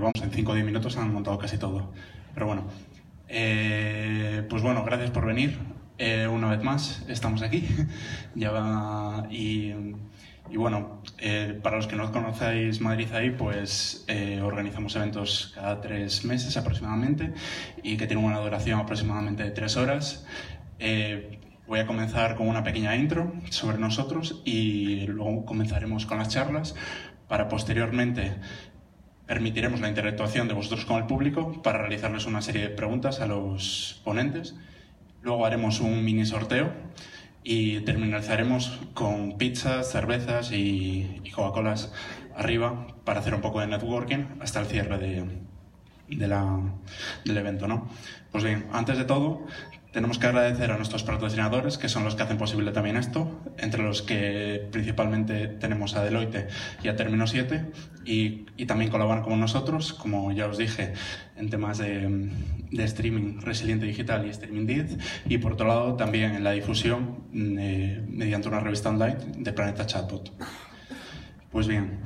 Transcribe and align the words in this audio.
vamos, 0.00 0.22
en 0.22 0.30
5 0.30 0.52
o 0.52 0.54
10 0.54 0.66
minutos 0.66 0.96
han 0.96 1.12
montado 1.12 1.38
casi 1.38 1.58
todo. 1.58 1.92
Pero 2.34 2.46
bueno, 2.46 2.64
eh, 3.28 4.46
pues 4.48 4.62
bueno, 4.62 4.84
gracias 4.84 5.10
por 5.10 5.26
venir. 5.26 5.58
Eh, 5.98 6.26
una 6.28 6.48
vez 6.48 6.62
más, 6.62 7.04
estamos 7.08 7.42
aquí. 7.42 7.66
ya 8.34 8.50
va, 8.50 9.26
y, 9.30 9.72
y, 10.50 10.56
bueno, 10.56 11.02
eh, 11.18 11.58
para 11.62 11.76
los 11.76 11.86
que 11.86 11.96
no 11.96 12.10
conocéis 12.12 12.80
Madrid 12.80 13.12
ahí, 13.12 13.30
pues 13.30 14.06
organizamos 14.42 14.94
eventos 14.96 15.52
cada 15.54 15.80
tres 15.80 16.24
meses 16.24 16.56
aproximadamente 16.56 17.32
y 17.82 17.96
que 17.96 18.06
tienen 18.06 18.24
una 18.24 18.38
duración 18.38 18.80
aproximadamente 18.80 19.42
de 19.42 19.50
tres 19.50 19.76
horas. 19.76 20.24
Voy 21.68 21.80
a 21.80 21.86
comenzar 21.86 22.34
con 22.34 22.48
una 22.48 22.64
pequeña 22.64 22.96
intro 22.96 23.34
sobre 23.50 23.76
nosotros 23.76 24.40
y 24.46 25.06
luego 25.06 25.44
comenzaremos 25.44 26.06
con 26.06 26.16
las 26.16 26.28
charlas 26.28 26.74
para 27.28 27.48
posteriormente 27.48 28.36
permitiremos 29.28 29.80
la 29.80 29.90
interactuación 29.90 30.48
de 30.48 30.54
vosotros 30.54 30.86
con 30.86 30.96
el 30.96 31.04
público 31.04 31.60
para 31.62 31.78
realizarles 31.78 32.24
una 32.24 32.40
serie 32.40 32.62
de 32.62 32.70
preguntas 32.70 33.20
a 33.20 33.26
los 33.26 34.00
ponentes. 34.02 34.56
Luego 35.20 35.44
haremos 35.44 35.80
un 35.80 36.02
mini 36.02 36.24
sorteo 36.24 36.72
y 37.44 37.80
terminaremos 37.80 38.80
con 38.94 39.36
pizzas, 39.36 39.92
cervezas 39.92 40.50
y, 40.50 41.22
Coca-Colas 41.34 41.92
arriba 42.34 42.86
para 43.04 43.20
hacer 43.20 43.34
un 43.34 43.42
poco 43.42 43.60
de 43.60 43.66
networking 43.66 44.24
hasta 44.40 44.60
el 44.60 44.66
cierre 44.66 44.98
de, 44.98 45.24
del 46.08 47.36
evento. 47.36 47.68
¿no? 47.68 47.86
Pues 48.32 48.42
bien, 48.42 48.66
antes 48.72 48.96
de 48.96 49.04
todo, 49.04 49.44
tenemos 49.92 50.18
que 50.18 50.26
agradecer 50.26 50.70
a 50.70 50.76
nuestros 50.76 51.02
patrocinadores, 51.02 51.78
que 51.78 51.88
son 51.88 52.04
los 52.04 52.14
que 52.14 52.22
hacen 52.22 52.36
posible 52.36 52.72
también 52.72 52.96
esto, 52.96 53.40
entre 53.56 53.82
los 53.82 54.02
que 54.02 54.68
principalmente 54.70 55.48
tenemos 55.48 55.96
a 55.96 56.04
Deloitte 56.04 56.48
y 56.82 56.88
a 56.88 56.96
Termino 56.96 57.26
7, 57.26 57.72
y, 58.04 58.46
también 58.66 58.90
colaboran 58.90 59.22
con 59.22 59.40
nosotros, 59.40 59.94
como 59.94 60.30
ya 60.32 60.46
os 60.46 60.58
dije, 60.58 60.92
en 61.36 61.48
temas 61.48 61.78
de, 61.78 62.30
streaming 62.70 63.40
resiliente 63.40 63.86
digital 63.86 64.26
y 64.26 64.30
streaming 64.30 64.66
10, 64.66 64.98
y 65.28 65.38
por 65.38 65.54
otro 65.54 65.66
lado 65.66 65.94
también 65.94 66.34
en 66.34 66.44
la 66.44 66.52
difusión 66.52 67.24
eh, 67.32 68.04
mediante 68.08 68.48
una 68.48 68.60
revista 68.60 68.90
online 68.90 69.16
de 69.38 69.52
Planeta 69.52 69.86
Chatbot. 69.86 70.32
Pues 71.50 71.66
bien, 71.66 72.00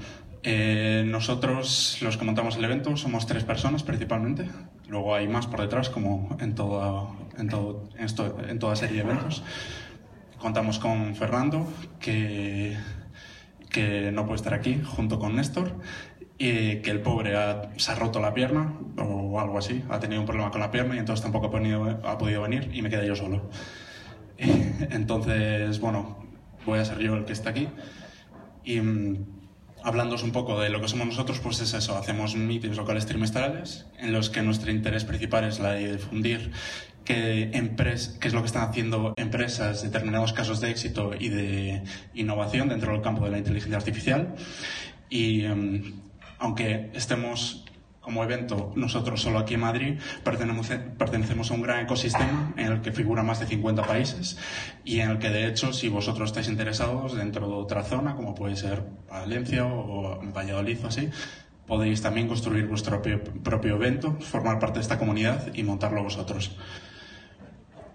eh, 0.44 1.04
nosotros, 1.06 1.98
los 2.00 2.16
que 2.16 2.24
montamos 2.24 2.56
el 2.56 2.64
evento, 2.64 2.96
somos 2.96 3.26
tres 3.26 3.44
personas 3.44 3.82
principalmente. 3.82 4.48
Luego 4.92 5.14
hay 5.14 5.26
más 5.26 5.46
por 5.46 5.62
detrás, 5.62 5.88
como 5.88 6.36
en 6.38 6.54
toda, 6.54 7.08
en 7.38 7.48
todo, 7.48 7.88
esto, 7.98 8.36
en 8.46 8.58
toda 8.58 8.76
serie 8.76 8.96
de 8.96 9.08
eventos. 9.10 9.42
Contamos 10.36 10.78
con 10.78 11.16
Fernando, 11.16 11.66
que, 11.98 12.76
que 13.70 14.12
no 14.12 14.26
puede 14.26 14.36
estar 14.36 14.52
aquí, 14.52 14.82
junto 14.84 15.18
con 15.18 15.34
Néstor, 15.34 15.78
y 16.36 16.82
que 16.82 16.90
el 16.90 17.00
pobre 17.00 17.32
se 17.78 17.90
ha 17.90 17.94
roto 17.94 18.20
la 18.20 18.34
pierna 18.34 18.74
o 18.98 19.40
algo 19.40 19.56
así, 19.56 19.82
ha 19.88 19.98
tenido 19.98 20.20
un 20.20 20.26
problema 20.26 20.50
con 20.50 20.60
la 20.60 20.70
pierna 20.70 20.94
y 20.94 20.98
entonces 20.98 21.22
tampoco 21.22 21.46
ha, 21.46 21.50
podido, 21.50 21.98
ha 22.06 22.18
podido 22.18 22.42
venir 22.42 22.68
y 22.74 22.82
me 22.82 22.90
quedé 22.90 23.06
yo 23.06 23.16
solo. 23.16 23.48
Entonces, 24.90 25.80
bueno, 25.80 26.18
voy 26.66 26.80
a 26.80 26.84
ser 26.84 26.98
yo 26.98 27.16
el 27.16 27.24
que 27.24 27.32
está 27.32 27.48
aquí. 27.48 27.66
Y 28.62 28.78
hablándoos 29.84 30.22
un 30.22 30.32
poco 30.32 30.60
de 30.60 30.70
lo 30.70 30.80
que 30.80 30.88
somos 30.88 31.06
nosotros, 31.06 31.40
pues 31.40 31.60
es 31.60 31.74
eso, 31.74 31.96
hacemos 31.96 32.34
meetings 32.34 32.76
locales 32.76 33.06
trimestrales 33.06 33.86
en 33.98 34.12
los 34.12 34.30
que 34.30 34.42
nuestro 34.42 34.70
interés 34.70 35.04
principal 35.04 35.44
es 35.44 35.60
la 35.60 35.72
de 35.72 35.92
difundir 35.92 36.52
qué, 37.04 37.50
qué 37.52 38.28
es 38.28 38.34
lo 38.34 38.40
que 38.40 38.46
están 38.46 38.68
haciendo 38.68 39.14
empresas, 39.16 39.82
determinados 39.82 40.32
casos 40.32 40.60
de 40.60 40.70
éxito 40.70 41.12
y 41.18 41.28
de 41.28 41.82
innovación 42.14 42.68
dentro 42.68 42.92
del 42.92 43.02
campo 43.02 43.24
de 43.24 43.30
la 43.30 43.38
inteligencia 43.38 43.76
artificial. 43.76 44.34
Y 45.08 45.44
em, 45.44 46.00
aunque 46.38 46.90
estemos 46.94 47.61
como 48.02 48.24
evento, 48.24 48.72
nosotros 48.74 49.22
solo 49.22 49.38
aquí 49.38 49.54
en 49.54 49.60
Madrid 49.60 50.00
pertenecemos, 50.24 51.50
a 51.50 51.54
un 51.54 51.62
gran 51.62 51.84
ecosistema 51.84 52.52
en 52.56 52.66
el 52.66 52.80
que 52.80 52.92
figuran 52.92 53.24
más 53.24 53.38
de 53.38 53.46
50 53.46 53.84
países 53.84 54.36
y 54.84 55.00
en 55.00 55.10
el 55.12 55.18
que, 55.18 55.30
de 55.30 55.46
hecho, 55.46 55.72
si 55.72 55.88
vosotros 55.88 56.30
estáis 56.30 56.48
interesados 56.48 57.14
dentro 57.14 57.46
de 57.46 57.54
otra 57.54 57.84
zona, 57.84 58.16
como 58.16 58.34
puede 58.34 58.56
ser 58.56 58.82
Valencia 59.08 59.64
o 59.64 60.20
Valladolid 60.34 60.84
o 60.84 60.88
así, 60.88 61.10
podéis 61.66 62.02
también 62.02 62.26
construir 62.26 62.66
vuestro 62.66 63.00
propio, 63.00 63.76
evento, 63.76 64.16
formar 64.20 64.58
parte 64.58 64.80
de 64.80 64.82
esta 64.82 64.98
comunidad 64.98 65.54
y 65.54 65.62
montarlo 65.62 66.02
vosotros. 66.02 66.56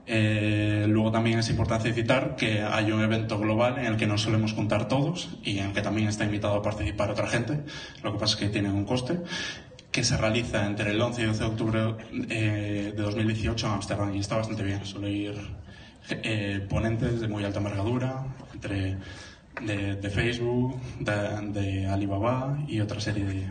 Eh, 0.09 0.85
luego 0.87 1.11
también 1.11 1.39
es 1.39 1.49
importante 1.49 1.91
citar 1.91 2.37
que 2.37 2.61
hay 2.61 2.93
un 2.93 3.01
evento 3.01 3.37
global 3.37 3.77
en 3.77 3.87
el 3.87 3.97
que 3.97 4.07
nos 4.07 4.21
solemos 4.21 4.53
juntar 4.53 4.87
todos 4.87 5.37
y 5.43 5.59
en 5.59 5.65
el 5.65 5.73
que 5.73 5.81
también 5.81 6.07
está 6.07 6.23
invitado 6.23 6.55
a 6.55 6.61
participar 6.61 7.11
otra 7.11 7.27
gente. 7.27 7.65
Lo 8.03 8.13
que 8.13 8.19
pasa 8.19 8.35
es 8.35 8.39
que 8.39 8.47
tiene 8.47 8.71
un 8.71 8.85
coste 8.85 9.19
que 9.97 10.03
se 10.03 10.15
realiza 10.15 10.63
entre 10.63 10.91
el 10.91 11.01
11 11.01 11.23
y 11.23 11.25
12 11.25 11.39
de 11.39 11.45
octubre 11.49 11.95
eh, 12.29 12.93
de 12.95 13.01
2018 13.01 13.65
en 13.65 13.73
Amsterdam 13.73 14.13
y 14.13 14.19
está 14.19 14.37
bastante 14.37 14.61
bien. 14.61 14.85
Suele 14.85 15.11
ir 15.11 15.35
eh, 16.11 16.63
ponentes 16.69 17.19
de 17.19 17.27
muy 17.27 17.43
alta 17.43 17.57
envergadura, 17.57 18.23
entre 18.53 18.97
de, 19.59 20.09
Facebook, 20.11 20.79
de, 20.99 21.87
Alibaba 21.87 22.59
y 22.67 22.79
otra 22.79 22.99
serie 22.99 23.25
de, 23.25 23.47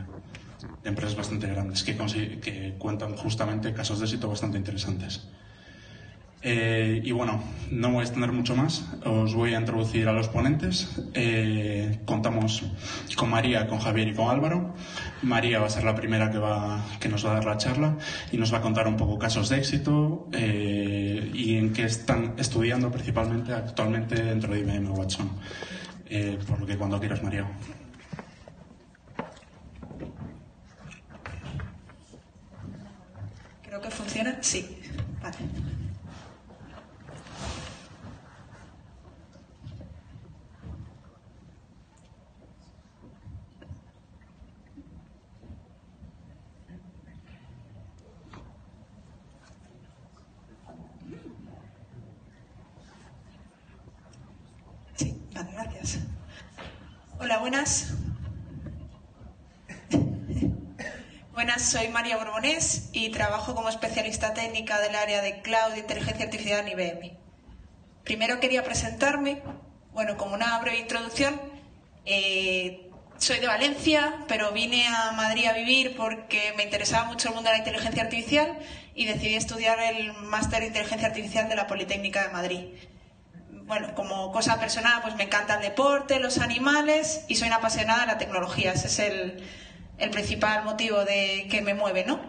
empresas 0.85 1.17
bastante 1.17 1.49
grandes 1.49 1.83
que, 1.83 1.97
que 1.97 2.77
cuentan 2.79 3.17
justamente 3.17 3.73
casos 3.73 3.99
de 3.99 4.05
éxito 4.05 4.29
bastante 4.29 4.57
interesantes. 4.57 5.27
Eh, 6.49 7.01
y 7.03 7.11
bueno, 7.11 7.43
no 7.73 7.91
voy 7.91 7.99
a 7.99 8.03
extender 8.03 8.31
mucho 8.31 8.55
más, 8.55 8.85
os 9.05 9.35
voy 9.35 9.55
a 9.55 9.59
introducir 9.59 10.07
a 10.07 10.13
los 10.13 10.29
ponentes. 10.29 10.97
Eh, 11.13 11.99
contamos 12.05 12.63
con 13.17 13.31
María, 13.31 13.67
con 13.67 13.81
Javier 13.81 14.07
y 14.07 14.15
con 14.15 14.31
Álvaro. 14.31 14.73
María 15.23 15.59
va 15.59 15.67
a 15.67 15.71
ser 15.71 15.83
la 15.83 15.97
primera 15.97 16.31
que, 16.31 16.39
va, 16.39 16.85
que 17.01 17.09
nos 17.09 17.27
va 17.27 17.33
a 17.33 17.35
dar 17.35 17.47
la 17.47 17.57
charla 17.57 17.97
y 18.31 18.37
nos 18.37 18.55
va 18.55 18.59
a 18.59 18.61
contar 18.61 18.87
un 18.87 18.97
poco 18.97 19.19
casos 19.19 19.49
de 19.49 19.57
éxito 19.57 20.29
eh, 20.31 21.33
y 21.35 21.57
en 21.57 21.73
qué 21.73 21.83
están 21.83 22.35
estudiando 22.39 22.93
principalmente 22.93 23.53
actualmente 23.53 24.15
dentro 24.15 24.55
de 24.55 24.61
IBM 24.61 24.89
Watson. 24.97 25.29
por 26.47 26.61
lo 26.61 26.67
que 26.67 26.77
cuando 26.77 27.01
quieras, 27.01 27.25
María. 27.25 27.45
Creo 33.65 33.81
que 33.81 33.91
funciona. 33.91 34.39
Sí. 34.41 34.65
Vale. 35.21 35.39
Gracias. 55.45 55.99
Hola, 57.19 57.39
buenas. 57.39 57.95
Buenas, 61.33 61.63
soy 61.63 61.89
María 61.89 62.17
Borbonés 62.17 62.89
y 62.93 63.11
trabajo 63.11 63.55
como 63.55 63.69
especialista 63.69 64.33
técnica 64.33 64.81
del 64.81 64.95
área 64.95 65.21
de 65.21 65.43
Cloud 65.43 65.75
e 65.75 65.81
Inteligencia 65.81 66.25
Artificial 66.25 66.67
en 66.67 66.79
IBM. 66.79 67.19
Primero 68.05 68.41
quería 68.41 68.65
presentarme, 68.65 69.43
bueno, 69.93 70.17
como 70.17 70.35
una 70.35 70.59
breve 70.61 70.79
introducción. 70.79 71.39
Eh, 72.07 72.91
soy 73.19 73.39
de 73.41 73.47
Valencia, 73.47 74.25
pero 74.29 74.53
vine 74.53 74.87
a 74.89 75.13
Madrid 75.13 75.47
a 75.47 75.53
vivir 75.53 75.97
porque 75.97 76.55
me 76.57 76.63
interesaba 76.63 77.05
mucho 77.05 77.29
el 77.29 77.35
mundo 77.35 77.51
de 77.51 77.57
la 77.57 77.59
inteligencia 77.59 78.03
artificial 78.03 78.59
y 78.95 79.05
decidí 79.05 79.35
estudiar 79.35 79.79
el 79.81 80.15
máster 80.15 80.61
de 80.61 80.69
inteligencia 80.69 81.09
artificial 81.09 81.49
de 81.49 81.57
la 81.57 81.67
Politécnica 81.67 82.23
de 82.27 82.33
Madrid 82.33 82.69
bueno, 83.67 83.95
como 83.95 84.31
cosa 84.33 84.59
personal, 84.61 85.03
pues 85.03 85.17
me 85.17 85.25
encanta 85.25 85.57
el 85.57 85.63
deporte, 85.63 86.21
los 86.21 86.39
animales 86.39 87.25
y 87.29 87.35
soy 87.35 87.49
una 87.49 87.57
apasionada 87.57 88.03
de 88.03 88.07
la 88.07 88.19
tecnología. 88.19 88.73
Ese 88.73 88.87
es 88.87 88.99
el, 89.01 89.45
el 89.99 90.11
principal 90.11 90.65
motivo 90.65 91.05
de 91.05 91.49
que 91.51 91.63
me 91.63 91.75
mueve, 91.75 92.05
¿no? 92.05 92.21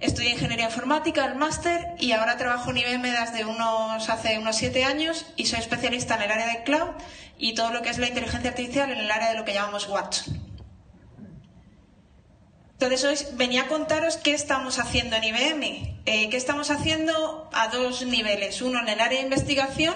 Estudié 0.00 0.32
ingeniería 0.32 0.66
informática, 0.66 1.24
el 1.24 1.36
máster, 1.36 1.94
y 1.98 2.12
ahora 2.12 2.36
trabajo 2.36 2.70
en 2.70 2.78
IBM 2.78 3.02
desde 3.02 3.44
unos, 3.44 4.10
hace 4.10 4.36
unos 4.38 4.56
siete 4.56 4.84
años 4.84 5.26
y 5.36 5.46
soy 5.46 5.60
especialista 5.60 6.16
en 6.16 6.22
el 6.22 6.30
área 6.32 6.46
de 6.48 6.64
cloud 6.64 6.90
y 7.38 7.54
todo 7.54 7.72
lo 7.72 7.80
que 7.82 7.90
es 7.90 7.98
la 7.98 8.08
inteligencia 8.08 8.50
artificial 8.50 8.90
en 8.90 8.98
el 8.98 9.10
área 9.10 9.30
de 9.30 9.38
lo 9.38 9.44
que 9.44 9.54
llamamos 9.54 9.88
Watson. 9.88 10.42
Entonces 12.72 13.04
hoy 13.04 13.36
venía 13.36 13.62
a 13.62 13.68
contaros 13.68 14.16
qué 14.16 14.34
estamos 14.34 14.80
haciendo 14.80 15.14
en 15.16 15.24
IBM. 15.24 16.00
Eh, 16.04 16.28
¿Qué 16.28 16.36
estamos 16.36 16.70
haciendo 16.70 17.48
a 17.52 17.68
dos 17.68 18.04
niveles? 18.04 18.60
Uno 18.60 18.80
en 18.80 18.88
el 18.88 19.00
área 19.00 19.20
de 19.20 19.24
investigación 19.24 19.94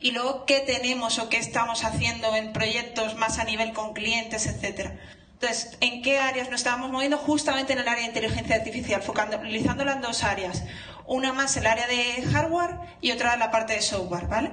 y 0.00 0.12
luego 0.12 0.46
qué 0.46 0.60
tenemos 0.60 1.18
o 1.18 1.28
qué 1.28 1.38
estamos 1.38 1.84
haciendo 1.84 2.34
en 2.34 2.52
proyectos 2.52 3.16
más 3.16 3.38
a 3.38 3.44
nivel 3.44 3.72
con 3.72 3.94
clientes, 3.94 4.46
etcétera. 4.46 4.98
Entonces, 5.40 5.76
¿en 5.80 6.02
qué 6.02 6.18
áreas 6.18 6.50
nos 6.50 6.60
estábamos 6.60 6.90
moviendo? 6.90 7.16
Justamente 7.16 7.72
en 7.72 7.78
el 7.78 7.88
área 7.88 8.02
de 8.02 8.08
inteligencia 8.08 8.56
artificial, 8.56 9.02
focalizándola 9.02 9.92
en 9.92 10.00
dos 10.00 10.24
áreas. 10.24 10.64
Una 11.06 11.32
más 11.32 11.56
el 11.56 11.66
área 11.66 11.86
de 11.86 12.22
hardware 12.32 12.76
y 13.00 13.12
otra 13.12 13.36
la 13.36 13.50
parte 13.50 13.74
de 13.74 13.80
software, 13.80 14.26
¿vale? 14.26 14.50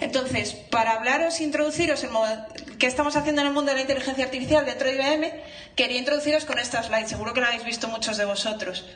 Entonces, 0.00 0.54
para 0.54 0.92
hablaros, 0.92 1.40
introduciros 1.40 2.02
en 2.04 2.10
qué 2.78 2.86
estamos 2.86 3.16
haciendo 3.16 3.42
en 3.42 3.48
el 3.48 3.52
mundo 3.52 3.70
de 3.70 3.76
la 3.76 3.82
inteligencia 3.82 4.24
artificial 4.24 4.66
dentro 4.66 4.88
de 4.88 4.94
IBM, 4.94 5.32
quería 5.76 5.98
introduciros 5.98 6.44
con 6.44 6.58
esta 6.58 6.82
slide. 6.82 7.06
Seguro 7.06 7.32
que 7.32 7.40
la 7.40 7.48
habéis 7.48 7.64
visto 7.64 7.88
muchos 7.88 8.16
de 8.16 8.24
vosotros. 8.24 8.86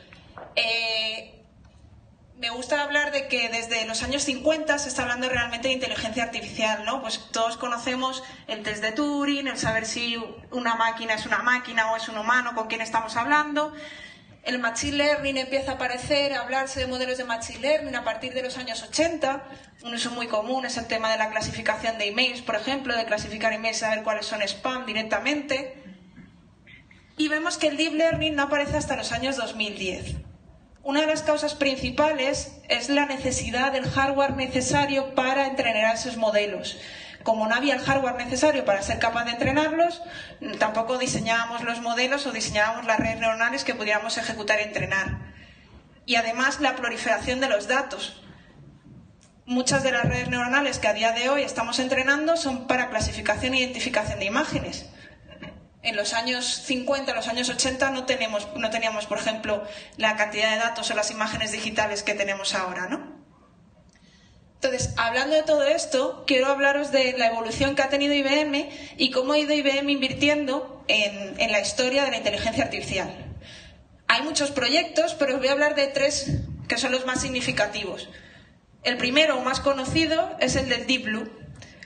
Eh, 0.55 1.42
me 2.43 2.49
gusta 2.49 2.81
hablar 2.81 3.13
de 3.13 3.29
que 3.29 3.47
desde 3.47 3.85
los 3.85 4.03
años 4.03 4.23
50 4.23 4.77
se 4.77 4.89
está 4.89 5.03
hablando 5.03 5.29
realmente 5.29 5.69
de 5.69 5.75
inteligencia 5.75 6.23
artificial, 6.23 6.83
¿no? 6.83 7.01
Pues 7.01 7.29
todos 7.31 7.55
conocemos 7.55 8.21
el 8.47 8.63
test 8.63 8.83
de 8.83 8.91
Turing, 8.91 9.47
el 9.47 9.57
saber 9.57 9.85
si 9.85 10.21
una 10.51 10.75
máquina 10.75 11.13
es 11.13 11.25
una 11.25 11.41
máquina 11.41 11.93
o 11.93 11.95
es 11.95 12.09
un 12.09 12.17
humano, 12.17 12.53
con 12.53 12.67
quién 12.67 12.81
estamos 12.81 13.15
hablando. 13.15 13.71
El 14.43 14.59
machine 14.59 14.97
learning 14.97 15.37
empieza 15.37 15.71
a 15.71 15.75
aparecer, 15.75 16.33
a 16.33 16.41
hablarse 16.41 16.81
de 16.81 16.87
modelos 16.87 17.17
de 17.17 17.23
machine 17.23 17.61
learning 17.61 17.95
a 17.95 18.03
partir 18.03 18.33
de 18.33 18.43
los 18.43 18.57
años 18.57 18.83
80. 18.83 19.41
Un 19.83 19.93
uso 19.93 20.11
muy 20.11 20.27
común 20.27 20.65
es 20.65 20.75
el 20.75 20.87
tema 20.87 21.09
de 21.13 21.17
la 21.17 21.29
clasificación 21.29 21.97
de 21.97 22.09
emails, 22.09 22.41
por 22.41 22.55
ejemplo, 22.55 22.93
de 22.93 23.05
clasificar 23.05 23.53
emails 23.53 23.77
saber 23.77 24.03
cuáles 24.03 24.25
son 24.25 24.41
spam 24.41 24.85
directamente. 24.85 25.81
Y 27.15 27.29
vemos 27.29 27.57
que 27.57 27.69
el 27.69 27.77
deep 27.77 27.93
learning 27.93 28.35
no 28.35 28.43
aparece 28.43 28.75
hasta 28.75 28.97
los 28.97 29.13
años 29.13 29.37
2010. 29.37 30.32
Una 30.83 30.99
de 30.99 31.07
las 31.07 31.21
causas 31.21 31.55
principales 31.55 32.57
es 32.67 32.89
la 32.89 33.05
necesidad 33.05 33.71
del 33.71 33.89
hardware 33.89 34.35
necesario 34.35 35.15
para 35.15 35.47
entrenar 35.47 35.95
esos 35.95 36.17
modelos. 36.17 36.77
Como 37.23 37.47
no 37.47 37.55
había 37.55 37.75
el 37.75 37.79
hardware 37.79 38.15
necesario 38.15 38.65
para 38.65 38.81
ser 38.81 38.99
capaz 38.99 39.23
de 39.23 39.31
entrenarlos, 39.31 40.01
tampoco 40.59 40.97
diseñábamos 40.97 41.63
los 41.63 41.79
modelos 41.79 42.27
o 42.27 42.33
diseñábamos 42.33 42.85
las 42.85 42.99
redes 42.99 43.17
neuronales 43.17 43.63
que 43.63 43.75
pudiéramos 43.75 44.17
ejecutar 44.17 44.59
y 44.59 44.63
entrenar. 44.63 45.31
Y 46.05 46.15
además 46.15 46.59
la 46.59 46.75
proliferación 46.75 47.39
de 47.39 47.47
los 47.47 47.69
datos. 47.69 48.21
Muchas 49.45 49.83
de 49.83 49.93
las 49.93 50.03
redes 50.03 50.27
neuronales 50.27 50.79
que 50.79 50.89
a 50.89 50.93
día 50.93 51.13
de 51.13 51.29
hoy 51.29 51.43
estamos 51.43 51.79
entrenando 51.79 52.35
son 52.35 52.67
para 52.67 52.89
clasificación 52.89 53.53
e 53.53 53.59
identificación 53.59 54.19
de 54.19 54.25
imágenes 54.25 54.89
en 55.83 55.97
los 55.97 56.13
años 56.13 56.63
50, 56.65 57.13
los 57.13 57.27
años 57.27 57.49
80 57.49 57.91
no, 57.91 58.05
tenemos, 58.05 58.47
no 58.55 58.69
teníamos, 58.69 59.05
por 59.05 59.19
ejemplo, 59.19 59.63
la 59.97 60.15
cantidad 60.15 60.51
de 60.51 60.57
datos 60.57 60.89
o 60.89 60.95
las 60.95 61.11
imágenes 61.11 61.51
digitales 61.51 62.03
que 62.03 62.13
tenemos 62.13 62.55
ahora, 62.55 62.87
¿no? 62.87 63.21
Entonces, 64.55 64.93
hablando 64.95 65.35
de 65.35 65.43
todo 65.43 65.65
esto, 65.65 66.23
quiero 66.25 66.47
hablaros 66.47 66.91
de 66.93 67.15
la 67.17 67.27
evolución 67.27 67.75
que 67.75 67.81
ha 67.81 67.89
tenido 67.89 68.13
IBM 68.13 68.69
y 68.97 69.11
cómo 69.11 69.33
ha 69.33 69.37
ido 69.37 69.53
IBM 69.53 69.91
invirtiendo 69.91 70.85
en, 70.87 71.37
en 71.37 71.51
la 71.51 71.59
historia 71.59 72.05
de 72.05 72.11
la 72.11 72.17
inteligencia 72.17 72.63
artificial. 72.63 73.13
Hay 74.07 74.21
muchos 74.21 74.51
proyectos, 74.51 75.15
pero 75.15 75.33
os 75.33 75.39
voy 75.39 75.49
a 75.49 75.51
hablar 75.51 75.75
de 75.75 75.87
tres 75.87 76.27
que 76.69 76.77
son 76.77 76.93
los 76.93 77.05
más 77.05 77.19
significativos. 77.19 78.07
El 78.83 78.95
primero, 78.95 79.37
o 79.37 79.41
más 79.41 79.59
conocido, 79.59 80.37
es 80.39 80.55
el 80.55 80.69
del 80.69 80.87
Deep 80.87 81.03
Blue, 81.03 81.42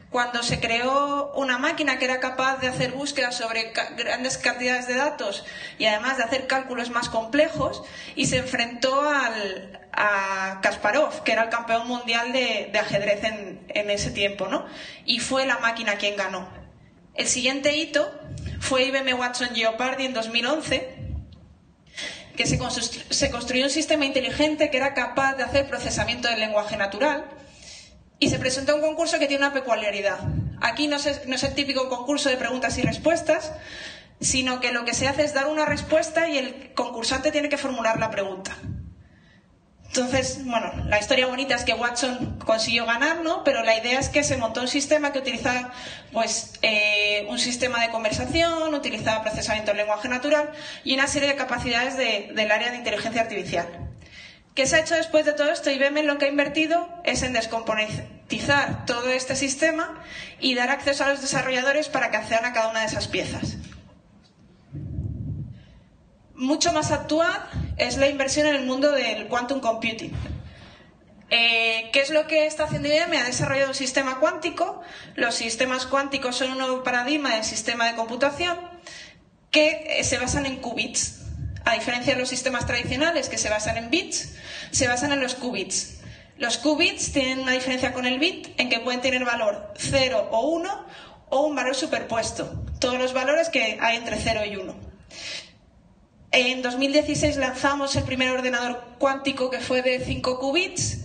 cuando 0.09 0.42
se 0.42 0.59
creó 0.59 1.33
una 1.36 1.57
máquina 1.57 2.00
que 2.00 2.06
era 2.06 2.19
capaz 2.19 2.57
de 2.57 2.68
hacer 2.68 2.94
búsquedas 2.94 3.36
sobre 3.36 3.74
grandes 3.98 4.38
cantidades 4.38 4.88
de 4.88 4.95
datos 4.95 5.45
y 5.77 5.86
además 5.86 6.18
de 6.18 6.24
hacer 6.24 6.48
cálculos 6.48 6.89
más 6.89 7.09
complejos 7.09 7.83
y 8.15 8.27
se 8.27 8.38
enfrentó 8.38 9.01
a 9.92 10.59
Kasparov, 10.62 11.24
que 11.24 11.33
era 11.33 11.44
el 11.44 11.50
campeón 11.50 11.88
mundial 11.88 12.31
de, 12.31 12.71
ajedrez 12.80 13.24
en, 13.24 13.89
ese 13.89 14.12
tiempo, 14.12 14.48
¿no? 14.48 14.65
Y 15.06 15.19
fue 15.19 15.45
la 15.45 15.57
máquina 15.59 15.95
quien 15.95 16.15
ganó. 16.15 16.48
El 17.13 17.27
siguiente 17.27 17.75
hito 17.75 18.10
fue 18.60 18.86
IBM 18.86 19.13
Watson 19.13 19.50
Jeopardy 19.56 20.06
en 20.06 20.13
2011, 20.13 20.95
que 22.36 22.45
se, 22.45 22.60
se 23.10 23.31
construyó 23.31 23.65
un 23.65 23.71
sistema 23.71 24.06
inteligente 24.06 24.69
que 24.69 24.77
era 24.77 24.94
capaz 24.94 25.33
de 25.36 25.44
hacer 25.44 25.68
procesamiento 25.68 26.30
del 26.30 26.39
lenguaje 26.39 26.77
natural 26.77 27.25
y 28.19 28.30
se 28.30 28.40
presentó 28.40 28.75
un 28.75 28.81
concurso 28.81 29.19
que 29.19 29.28
tiene 29.28 29.46
una 29.46 29.54
peculiaridad. 29.54 30.19
Aquí 30.62 30.88
no 30.88 30.96
es, 30.96 31.06
el 31.06 31.54
típico 31.54 31.88
concurso 31.90 32.30
de 32.30 32.38
preguntas 32.38 32.78
y 32.78 32.81
respuestas, 32.81 33.52
sino 34.19 34.60
que 34.60 34.72
lo 34.72 34.86
que 34.86 34.94
se 34.94 35.08
hace 35.08 35.24
es 35.24 35.34
dar 35.34 35.48
una 35.48 35.66
respuesta 35.66 36.28
y 36.28 36.38
el 36.38 36.74
concursante 36.74 37.31
tiene 37.31 37.50
que 37.50 37.58
formular 37.58 38.00
la 38.00 38.10
pregunta. 38.10 38.58
Entonces, 39.86 40.44
bueno, 40.46 40.72
la 40.86 41.00
historia 41.00 41.28
bonita 41.28 41.56
es 41.56 41.64
que 41.64 41.74
Watson 41.74 42.40
consiguió 42.46 42.86
ganar, 42.86 43.22
¿no? 43.22 43.44
Pero 43.44 43.64
la 43.64 43.78
idea 43.78 44.00
es 44.00 44.10
que 44.10 44.24
se 44.24 44.38
montó 44.38 44.62
un 44.62 44.68
sistema 44.68 45.12
que 45.12 45.20
utilizaba, 45.20 45.72
pues, 46.12 46.54
eh, 46.62 47.25
un 47.30 47.40
sistema 47.40 47.81
de 47.81 47.90
conversación, 47.90 48.74
utilizaba 48.74 49.24
procesamiento 49.24 49.72
del 49.72 49.78
lenguaje 49.78 50.08
natural 50.08 50.52
y 50.84 50.94
una 50.94 51.08
serie 51.08 51.30
de 51.30 51.36
capacidades 51.36 51.98
del 51.98 52.52
área 52.52 52.72
de 52.72 52.78
inteligencia 52.78 53.22
artificial. 53.22 53.87
¿Qué 54.57 54.65
se 54.65 54.75
ha 54.75 54.80
hecho 54.80 54.95
después 54.95 55.24
de 55.24 55.33
todo 55.33 55.51
esto? 55.51 55.69
IBM 55.69 56.01
lo 56.01 56.18
que 56.18 56.25
ha 56.25 56.30
invertido 56.30 56.89
es 57.04 57.21
en 57.21 57.31
descomponentizar 57.31 58.88
todo 58.88 59.12
este 59.12 59.36
sistema 59.36 60.04
y 60.39 60.56
dar 60.56 60.71
acceso 60.71 61.04
a 61.04 61.09
los 61.09 61.21
desarrolladores 61.21 61.89
para 61.89 62.09
que 62.09 62.18
accedan 62.18 62.45
a 62.45 62.54
cada 62.54 62.69
una 62.69 62.80
de 62.80 62.88
esas 62.88 63.07
piezas. 63.07 63.57
Mucho 66.33 66.74
más 66.74 66.89
actual 66.89 67.48
es 67.77 67.98
la 67.98 68.07
inversión 68.07 68.48
en 68.48 68.56
el 68.56 68.65
mundo 68.65 68.92
del 68.94 69.27
quantum 69.27 69.59
computing. 69.59 70.12
Eh, 71.30 71.92
¿Qué 71.94 72.00
es 72.00 72.10
lo 72.10 72.25
que 72.25 72.48
está 72.48 72.63
haciendo 72.63 72.88
IBM? 72.88 73.15
Ha 73.15 73.25
desarrollado 73.25 73.69
un 73.69 73.75
sistema 73.75 74.19
cuántico. 74.19 74.81
Los 75.13 75.36
sistemas 75.36 75.86
cuánticos 75.86 76.36
son 76.36 76.53
un 76.53 76.57
nuevo 76.57 76.81
paradigma 76.81 77.36
del 77.36 77.44
sistema 77.44 77.86
de 77.86 77.94
computación 77.94 78.57
que 79.51 80.00
eh, 80.00 80.03
se 80.03 80.18
basan 80.18 80.48
en 80.48 80.56
qubits. 80.56 81.26
A 81.68 81.74
diferencia 81.74 82.14
de 82.14 82.19
los 82.19 82.30
sistemas 82.30 82.66
tradicionales 82.66 83.28
que 83.28 83.38
se 83.38 83.50
basan 83.50 83.75
en 83.75 83.90
bits, 83.90 84.36
se 84.72 84.88
basan 84.88 85.12
en 85.12 85.19
los 85.19 85.36
qubits. 85.36 85.98
Los 86.38 86.58
qubits 86.58 87.12
tienen 87.12 87.40
una 87.40 87.52
diferencia 87.52 87.92
con 87.92 88.06
el 88.06 88.19
bit 88.19 88.58
en 88.58 88.69
que 88.69 88.80
pueden 88.80 89.02
tener 89.02 89.25
valor 89.25 89.74
0 89.75 90.30
o 90.31 90.48
1 90.48 90.86
o 91.28 91.42
un 91.42 91.56
valor 91.58 91.75
superpuesto. 91.75 92.64
Todos 92.80 92.98
los 92.98 93.12
valores 93.12 93.50
que 93.50 93.78
hay 93.81 93.98
entre 93.98 94.18
0 94.18 94.46
y 94.50 94.56
1. 94.56 94.75
En 96.31 96.62
2016 96.62 97.36
lanzamos 97.36 97.98
el 97.98 98.04
primer 98.04 98.30
ordenador 98.30 98.96
cuántico 98.98 99.50
que 99.50 99.60
fue 99.60 99.81
de 99.81 100.00
5 100.00 100.40
qubits. 100.40 101.00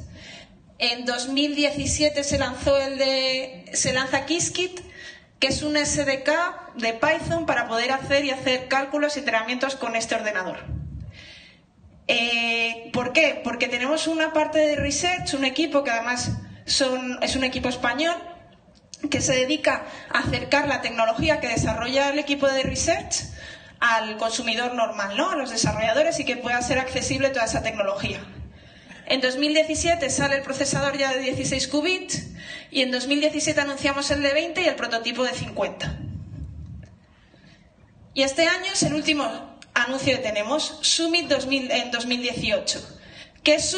En 0.79 1.05
2017 1.07 2.23
se 2.23 2.39
lanzó 2.39 2.81
el 2.81 2.99
de 2.99 3.65
se 3.73 3.93
lanza 3.93 4.27
Qiskit 4.27 4.92
que 5.43 5.49
es 5.49 5.63
un 5.63 5.75
SDK 5.75 6.77
de 6.77 6.93
Python 6.93 7.47
para 7.47 7.67
poder 7.67 7.91
hacer 7.91 8.25
y 8.25 8.31
hacer 8.31 8.69
cálculos 8.69 9.17
y 9.17 9.19
entrenamientos 9.19 9.75
con 9.75 9.97
este 9.97 10.15
ordenador. 10.15 10.61
Eh, 12.07 12.91
¿Por 12.93 13.13
qué? 13.13 13.41
Porque 13.43 13.67
tenemos 13.67 14.07
una 14.07 14.33
parte 14.33 14.61
de 14.61 14.77
research, 14.77 15.35
un 15.35 15.45
equipo 15.45 15.83
que 15.83 15.91
además 15.91 16.31
es 16.65 17.35
un 17.35 17.43
equipo 17.43 17.69
español 17.69 18.15
que 19.11 19.21
se 19.21 19.33
dedica 19.33 19.85
a 20.13 20.21
acercar 20.21 20.69
la 20.69 20.81
tecnología 20.81 21.41
que 21.41 21.49
desarrolla 21.49 22.11
el 22.11 22.21
equipo 22.21 22.47
de 22.47 22.63
research 22.63 23.25
al 23.81 24.17
consumidor 24.19 24.75
normal, 24.75 25.17
¿no? 25.17 25.33
a 25.33 25.35
los 25.35 25.51
desarrolladores 25.51 26.21
y 26.21 26.25
que 26.25 26.37
pueda 26.37 26.63
ser 26.63 26.79
accesible 26.79 27.31
toda 27.31 27.47
esa 27.47 27.65
tecnología. 27.65 28.25
En 29.07 29.21
2017 29.21 30.11
sale 30.11 30.37
el 30.37 30.43
procesador 30.43 30.97
ya 30.97 31.13
de 31.13 31.21
16 31.21 31.69
qubits 31.69 32.29
y 32.71 32.83
en 32.83 32.91
2017 32.91 33.61
anunciamos 33.61 34.11
el 34.11 34.23
de 34.23 34.33
20 34.33 34.63
y 34.63 34.65
el 34.65 34.77
prototipo 34.77 35.25
de 35.25 35.33
50. 35.33 35.99
Y 38.15 38.23
este 38.23 38.47
año 38.47 38.73
es 38.73 38.83
el 38.83 38.95
último 38.95 39.25
anuncio 39.75 40.17
que 40.17 40.23
tenemos, 40.23 40.79
Summit 40.83 41.29
2000, 41.29 41.71
en 41.71 41.91
2018. 41.91 42.99
¿Qué 43.43 43.57
es? 43.57 43.77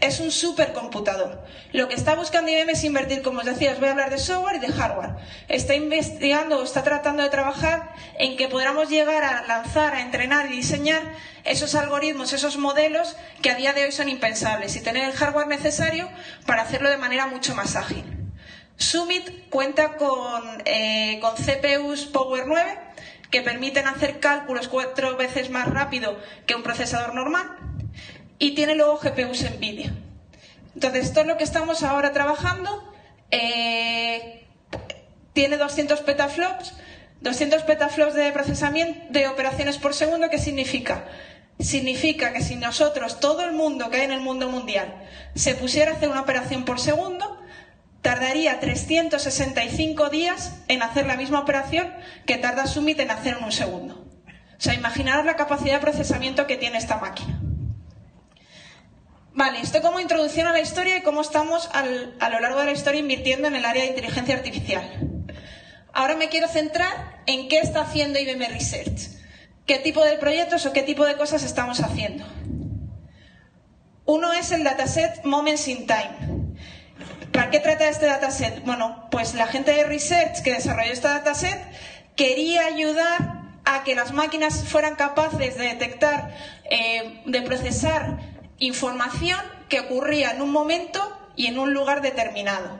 Es 0.00 0.20
un 0.20 0.30
supercomputador. 0.30 1.44
Lo 1.72 1.88
que 1.88 1.96
está 1.96 2.14
buscando 2.14 2.52
IBM 2.52 2.70
es 2.70 2.84
invertir, 2.84 3.22
como 3.22 3.40
os 3.40 3.44
decía, 3.44 3.72
os 3.72 3.80
voy 3.80 3.88
a 3.88 3.92
hablar 3.92 4.10
de 4.10 4.18
software 4.18 4.56
y 4.56 4.58
de 4.60 4.72
hardware. 4.72 5.16
Está 5.48 5.74
investigando, 5.74 6.62
está 6.62 6.84
tratando 6.84 7.24
de 7.24 7.28
trabajar 7.28 7.92
en 8.20 8.36
que 8.36 8.46
podamos 8.46 8.88
llegar 8.88 9.24
a 9.24 9.44
lanzar, 9.48 9.94
a 9.94 10.02
entrenar 10.02 10.46
y 10.46 10.56
diseñar 10.56 11.02
esos 11.42 11.74
algoritmos, 11.74 12.32
esos 12.32 12.56
modelos 12.56 13.16
que 13.42 13.50
a 13.50 13.56
día 13.56 13.72
de 13.72 13.84
hoy 13.84 13.90
son 13.90 14.08
impensables 14.08 14.76
y 14.76 14.80
tener 14.80 15.04
el 15.04 15.16
hardware 15.16 15.48
necesario 15.48 16.08
para 16.46 16.62
hacerlo 16.62 16.88
de 16.88 16.96
manera 16.96 17.26
mucho 17.26 17.56
más 17.56 17.74
ágil. 17.74 18.04
Summit 18.76 19.48
cuenta 19.50 19.96
con, 19.96 20.62
eh, 20.66 21.18
con 21.20 21.34
CPUs 21.34 22.06
Power 22.06 22.44
9 22.46 22.78
que 23.32 23.42
permiten 23.42 23.88
hacer 23.88 24.20
cálculos 24.20 24.68
cuatro 24.68 25.16
veces 25.16 25.50
más 25.50 25.68
rápido 25.68 26.16
que 26.46 26.54
un 26.54 26.62
procesador 26.62 27.14
normal 27.14 27.69
y 28.40 28.52
tiene 28.52 28.74
luego 28.74 28.98
GPUs 28.98 29.42
NVIDIA. 29.42 29.94
Entonces, 30.74 31.12
es 31.14 31.26
lo 31.26 31.36
que 31.36 31.44
estamos 31.44 31.84
ahora 31.84 32.12
trabajando. 32.12 32.82
Eh, 33.30 34.46
tiene 35.34 35.58
200 35.58 36.00
petaflops, 36.00 36.72
200 37.20 37.62
petaflops 37.62 38.14
de 38.14 38.32
procesamiento 38.32 38.98
de 39.10 39.28
operaciones 39.28 39.76
por 39.76 39.94
segundo. 39.94 40.30
¿Qué 40.30 40.38
significa? 40.38 41.04
Significa 41.58 42.32
que 42.32 42.40
si 42.40 42.56
nosotros, 42.56 43.20
todo 43.20 43.44
el 43.44 43.52
mundo 43.52 43.90
que 43.90 43.98
hay 43.98 44.04
en 44.04 44.12
el 44.12 44.20
mundo 44.20 44.48
mundial, 44.48 45.02
se 45.34 45.54
pusiera 45.54 45.92
a 45.92 45.94
hacer 45.94 46.08
una 46.08 46.22
operación 46.22 46.64
por 46.64 46.80
segundo, 46.80 47.38
tardaría 48.00 48.58
365 48.58 50.08
días 50.08 50.54
en 50.68 50.82
hacer 50.82 51.06
la 51.06 51.16
misma 51.16 51.40
operación 51.40 51.92
que 52.24 52.38
tarda 52.38 52.66
Summit 52.66 52.98
en 53.00 53.10
hacer 53.10 53.36
en 53.36 53.44
un 53.44 53.52
segundo. 53.52 54.06
O 54.26 54.62
sea, 54.62 54.72
imaginaros 54.72 55.26
la 55.26 55.36
capacidad 55.36 55.74
de 55.74 55.80
procesamiento 55.80 56.46
que 56.46 56.56
tiene 56.56 56.78
esta 56.78 56.96
máquina. 56.96 57.49
Vale, 59.32 59.60
esto 59.60 59.80
como 59.80 60.00
introducción 60.00 60.48
a 60.48 60.52
la 60.52 60.60
historia 60.60 60.96
y 60.96 61.02
cómo 61.02 61.20
estamos 61.20 61.70
a 61.72 62.28
lo 62.28 62.40
largo 62.40 62.58
de 62.58 62.66
la 62.66 62.72
historia 62.72 63.00
invirtiendo 63.00 63.46
en 63.46 63.54
el 63.54 63.64
área 63.64 63.84
de 63.84 63.90
inteligencia 63.90 64.34
artificial. 64.34 64.90
Ahora 65.92 66.16
me 66.16 66.28
quiero 66.28 66.48
centrar 66.48 67.22
en 67.26 67.48
qué 67.48 67.60
está 67.60 67.82
haciendo 67.82 68.18
IBM 68.18 68.48
Research, 68.48 69.08
qué 69.66 69.78
tipo 69.78 70.04
de 70.04 70.18
proyectos 70.18 70.66
o 70.66 70.72
qué 70.72 70.82
tipo 70.82 71.04
de 71.04 71.16
cosas 71.16 71.44
estamos 71.44 71.80
haciendo. 71.80 72.26
Uno 74.04 74.32
es 74.32 74.50
el 74.50 74.64
dataset 74.64 75.24
Moments 75.24 75.68
in 75.68 75.86
Time. 75.86 76.56
¿Para 77.32 77.50
qué 77.50 77.60
trata 77.60 77.88
este 77.88 78.06
dataset? 78.06 78.64
Bueno, 78.64 79.06
pues 79.12 79.34
la 79.34 79.46
gente 79.46 79.70
de 79.70 79.84
Research 79.84 80.42
que 80.42 80.54
desarrolló 80.54 80.92
este 80.92 81.06
dataset 81.06 81.60
quería 82.16 82.66
ayudar 82.66 83.40
a 83.64 83.84
que 83.84 83.94
las 83.94 84.12
máquinas 84.12 84.64
fueran 84.64 84.96
capaces 84.96 85.56
de 85.56 85.64
detectar, 85.64 86.34
eh, 86.68 87.22
de 87.26 87.42
procesar 87.42 88.29
información 88.60 89.40
que 89.68 89.80
ocurría 89.80 90.30
en 90.30 90.42
un 90.42 90.52
momento 90.52 91.00
y 91.34 91.46
en 91.46 91.58
un 91.58 91.74
lugar 91.74 92.02
determinado. 92.02 92.78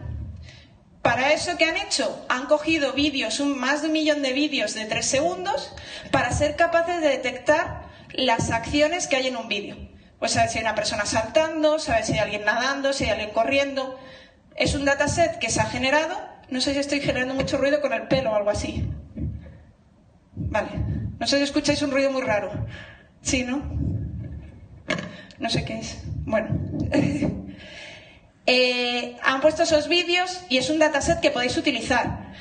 Para 1.03 1.33
eso, 1.33 1.57
¿qué 1.57 1.65
han 1.65 1.79
hecho? 1.79 2.27
Han 2.29 2.47
cogido 2.47 2.93
vídeos, 2.93 3.41
un, 3.41 3.59
más 3.59 3.81
de 3.81 3.87
un 3.87 3.95
millón 3.95 4.23
de 4.23 4.35
vídeos 4.35 4.75
de 4.75 4.85
tres 4.85 5.07
segundos, 5.07 5.75
para 6.11 6.31
ser 6.31 6.57
capaces 6.57 7.01
de 7.01 7.09
detectar 7.09 7.89
las 8.13 8.51
acciones 8.51 9.09
que 9.09 9.17
hay 9.17 9.29
en 9.29 9.37
un 9.37 9.49
vídeo. 9.49 9.77
Pues 10.19 10.33
saber 10.33 10.51
si 10.51 10.59
hay 10.59 10.65
una 10.65 10.75
persona 10.75 11.07
saltando, 11.07 11.79
saber 11.79 12.05
si 12.05 12.13
hay 12.13 12.19
alguien 12.19 12.45
nadando, 12.45 12.93
si 12.93 13.05
hay 13.05 13.11
alguien 13.11 13.31
corriendo. 13.31 13.99
Es 14.57 14.75
un 14.75 14.85
dataset 14.85 15.39
que 15.39 15.49
se 15.49 15.61
ha 15.61 15.65
generado. 15.65 16.21
No 16.51 16.61
sé 16.61 16.75
si 16.75 16.81
estoy 16.81 17.01
generando 17.01 17.35
mucho 17.35 17.57
ruido 17.57 17.81
con 17.81 17.95
el 17.95 18.07
pelo 18.07 18.33
o 18.33 18.35
algo 18.35 18.51
así. 18.51 18.87
Vale. 20.35 20.69
No 21.19 21.27
sé 21.27 21.39
si 21.39 21.45
escucháis 21.45 21.81
un 21.81 21.93
ruido 21.93 22.11
muy 22.11 22.21
raro. 22.21 22.51
Sí, 23.23 23.45
¿no? 23.45 23.63
No 25.41 25.51
sé 25.51 25.65
qué 25.65 25.79
es. 25.79 25.99
Bueno. 26.25 26.49
Eh, 28.53 29.17
han 29.23 29.41
puesto 29.41 29.63
esos 29.63 29.87
vídeos 29.87 30.41
y 30.49 30.59
es 30.59 30.71
un 30.71 30.81
dataset 30.81 31.21
que 31.21 31.31
podéis 31.31 31.57
utilizar. 31.57 32.33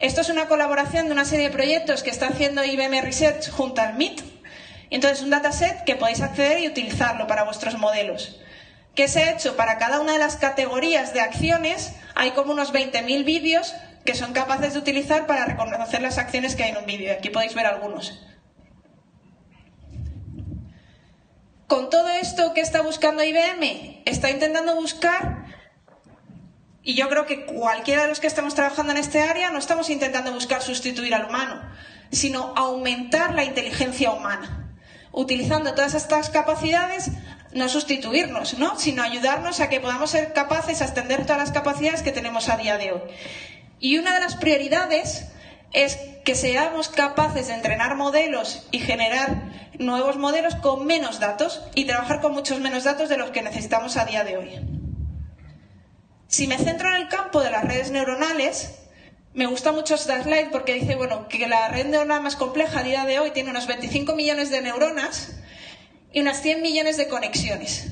Esto 0.00 0.22
es 0.22 0.30
una 0.30 0.46
colaboración 0.46 1.06
de 1.06 1.12
una 1.12 1.26
serie 1.26 1.48
de 1.48 1.54
proyectos 1.54 2.02
que 2.02 2.08
está 2.08 2.28
haciendo 2.28 2.64
IBM 2.64 3.02
Research 3.02 3.50
junto 3.50 3.82
al 3.82 3.94
MIT. 3.94 4.22
Entonces, 4.88 5.22
un 5.22 5.28
dataset 5.28 5.84
que 5.84 5.96
podéis 5.96 6.22
acceder 6.22 6.60
y 6.60 6.68
utilizarlo 6.68 7.26
para 7.26 7.44
vuestros 7.44 7.76
modelos. 7.76 8.40
¿Qué 8.94 9.08
se 9.08 9.24
ha 9.24 9.32
hecho? 9.32 9.56
Para 9.56 9.76
cada 9.76 10.00
una 10.00 10.14
de 10.14 10.20
las 10.20 10.36
categorías 10.36 11.12
de 11.12 11.20
acciones 11.20 11.92
hay 12.14 12.30
como 12.30 12.52
unos 12.52 12.72
20.000 12.72 13.24
vídeos 13.24 13.74
que 14.06 14.14
son 14.14 14.32
capaces 14.32 14.72
de 14.72 14.78
utilizar 14.78 15.26
para 15.26 15.44
reconocer 15.44 16.00
las 16.00 16.16
acciones 16.16 16.56
que 16.56 16.64
hay 16.64 16.70
en 16.70 16.78
un 16.78 16.86
vídeo. 16.86 17.12
Aquí 17.12 17.28
podéis 17.28 17.54
ver 17.54 17.66
algunos. 17.66 18.26
Con 21.68 21.90
todo 21.90 22.08
esto 22.08 22.54
que 22.54 22.62
está 22.62 22.80
buscando 22.80 23.22
IBM, 23.22 24.02
está 24.06 24.30
intentando 24.30 24.74
buscar, 24.74 25.44
y 26.82 26.94
yo 26.94 27.10
creo 27.10 27.26
que 27.26 27.44
cualquiera 27.44 28.02
de 28.02 28.08
los 28.08 28.20
que 28.20 28.26
estamos 28.26 28.54
trabajando 28.54 28.92
en 28.92 28.98
este 28.98 29.20
área 29.20 29.50
no 29.50 29.58
estamos 29.58 29.90
intentando 29.90 30.32
buscar 30.32 30.62
sustituir 30.62 31.14
al 31.14 31.26
humano, 31.26 31.60
sino 32.10 32.54
aumentar 32.56 33.34
la 33.34 33.44
inteligencia 33.44 34.12
humana, 34.12 34.72
utilizando 35.12 35.74
todas 35.74 35.92
estas 35.92 36.30
capacidades 36.30 37.10
no 37.52 37.68
sustituirnos, 37.68 38.58
¿no? 38.58 38.78
sino 38.78 39.02
ayudarnos 39.02 39.60
a 39.60 39.68
que 39.68 39.80
podamos 39.80 40.10
ser 40.10 40.32
capaces 40.32 40.78
de 40.78 40.86
extender 40.86 41.24
todas 41.24 41.38
las 41.38 41.52
capacidades 41.52 42.00
que 42.00 42.12
tenemos 42.12 42.48
a 42.48 42.56
día 42.56 42.78
de 42.78 42.92
hoy. 42.92 43.02
Y 43.78 43.98
una 43.98 44.14
de 44.14 44.20
las 44.20 44.36
prioridades 44.36 45.26
es 45.72 45.98
que 46.24 46.34
seamos 46.34 46.88
capaces 46.88 47.48
de 47.48 47.54
entrenar 47.54 47.96
modelos 47.96 48.66
y 48.70 48.78
generar 48.78 49.42
nuevos 49.78 50.16
modelos 50.16 50.54
con 50.56 50.86
menos 50.86 51.20
datos 51.20 51.62
y 51.74 51.84
trabajar 51.84 52.20
con 52.20 52.32
muchos 52.32 52.60
menos 52.60 52.84
datos 52.84 53.08
de 53.08 53.16
los 53.16 53.30
que 53.30 53.42
necesitamos 53.42 53.96
a 53.96 54.04
día 54.04 54.24
de 54.24 54.36
hoy. 54.36 54.50
Si 56.26 56.46
me 56.46 56.58
centro 56.58 56.88
en 56.90 56.96
el 56.96 57.08
campo 57.08 57.40
de 57.40 57.50
las 57.50 57.64
redes 57.64 57.90
neuronales, 57.90 58.78
me 59.34 59.46
gusta 59.46 59.72
mucho 59.72 59.94
esta 59.94 60.22
slide 60.22 60.50
porque 60.50 60.74
dice 60.74 60.94
bueno, 60.96 61.28
que 61.28 61.46
la 61.46 61.68
red 61.68 61.86
neuronal 61.86 62.22
más 62.22 62.36
compleja 62.36 62.80
a 62.80 62.82
día 62.82 63.04
de 63.04 63.18
hoy 63.18 63.30
tiene 63.30 63.50
unos 63.50 63.66
25 63.66 64.14
millones 64.14 64.50
de 64.50 64.60
neuronas 64.60 65.36
y 66.12 66.20
unas 66.20 66.42
100 66.42 66.62
millones 66.62 66.96
de 66.96 67.08
conexiones. 67.08 67.88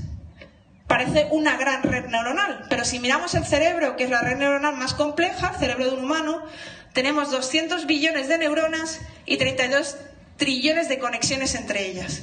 Parece 0.87 1.29
una 1.31 1.57
gran 1.57 1.83
red 1.83 2.07
neuronal, 2.07 2.67
pero 2.69 2.85
si 2.85 3.01
miramos 3.01 3.35
el 3.35 3.45
cerebro, 3.45 3.97
que 3.97 4.05
es 4.05 4.11
la 4.11 4.21
red 4.21 4.37
neuronal 4.37 4.77
más 4.77 4.95
compleja, 4.95 5.51
el 5.51 5.57
cerebro 5.57 5.87
de 5.87 5.97
un 5.97 6.05
humano, 6.05 6.43
tenemos 6.97 7.31
200 7.31 7.85
billones 7.85 8.27
de 8.27 8.39
neuronas 8.39 9.03
y 9.27 9.37
32 9.37 9.99
trillones 10.39 10.89
de 10.89 10.99
conexiones 10.99 11.55
entre 11.55 11.85
ellas. 11.85 12.23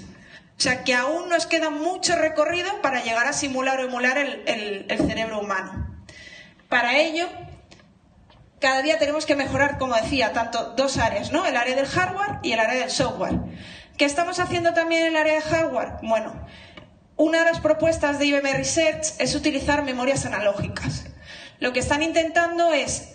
O 0.58 0.62
sea 0.64 0.84
que 0.84 0.96
aún 0.96 1.30
nos 1.30 1.46
queda 1.46 1.70
mucho 1.70 2.16
recorrido 2.16 2.82
para 2.82 3.04
llegar 3.04 3.28
a 3.28 3.34
simular 3.34 3.80
o 3.80 3.84
emular 3.84 4.18
el, 4.18 4.88
cerebro 4.98 5.42
humano. 5.42 6.04
Para 6.70 6.98
ello, 6.98 7.30
cada 8.60 8.82
día 8.82 8.98
tenemos 8.98 9.28
que 9.28 9.36
mejorar, 9.36 9.78
como 9.78 9.94
decía, 9.94 10.34
tanto 10.34 10.74
dos 10.76 10.98
áreas, 10.98 11.32
¿no? 11.32 11.46
El 11.46 11.56
área 11.56 11.76
del 11.76 11.86
hardware 11.86 12.40
y 12.42 12.54
el 12.54 12.60
área 12.60 12.80
del 12.80 12.90
software. 12.90 13.36
¿Qué 13.96 14.06
estamos 14.06 14.40
haciendo 14.40 14.74
también 14.74 15.04
en 15.04 15.10
el 15.10 15.18
área 15.18 15.36
de 15.36 15.42
hardware? 15.42 16.00
Bueno, 16.02 16.34
una 17.16 17.44
de 17.44 17.52
las 17.52 17.60
propuestas 17.60 18.18
de 18.18 18.26
IBM 18.26 18.54
Research 18.54 19.14
es 19.20 19.36
utilizar 19.36 19.84
memorias 19.84 20.26
analógicas. 20.26 21.06
Lo 21.60 21.74
que 21.74 21.80
están 21.80 22.02
intentando 22.02 22.74
es 22.74 23.13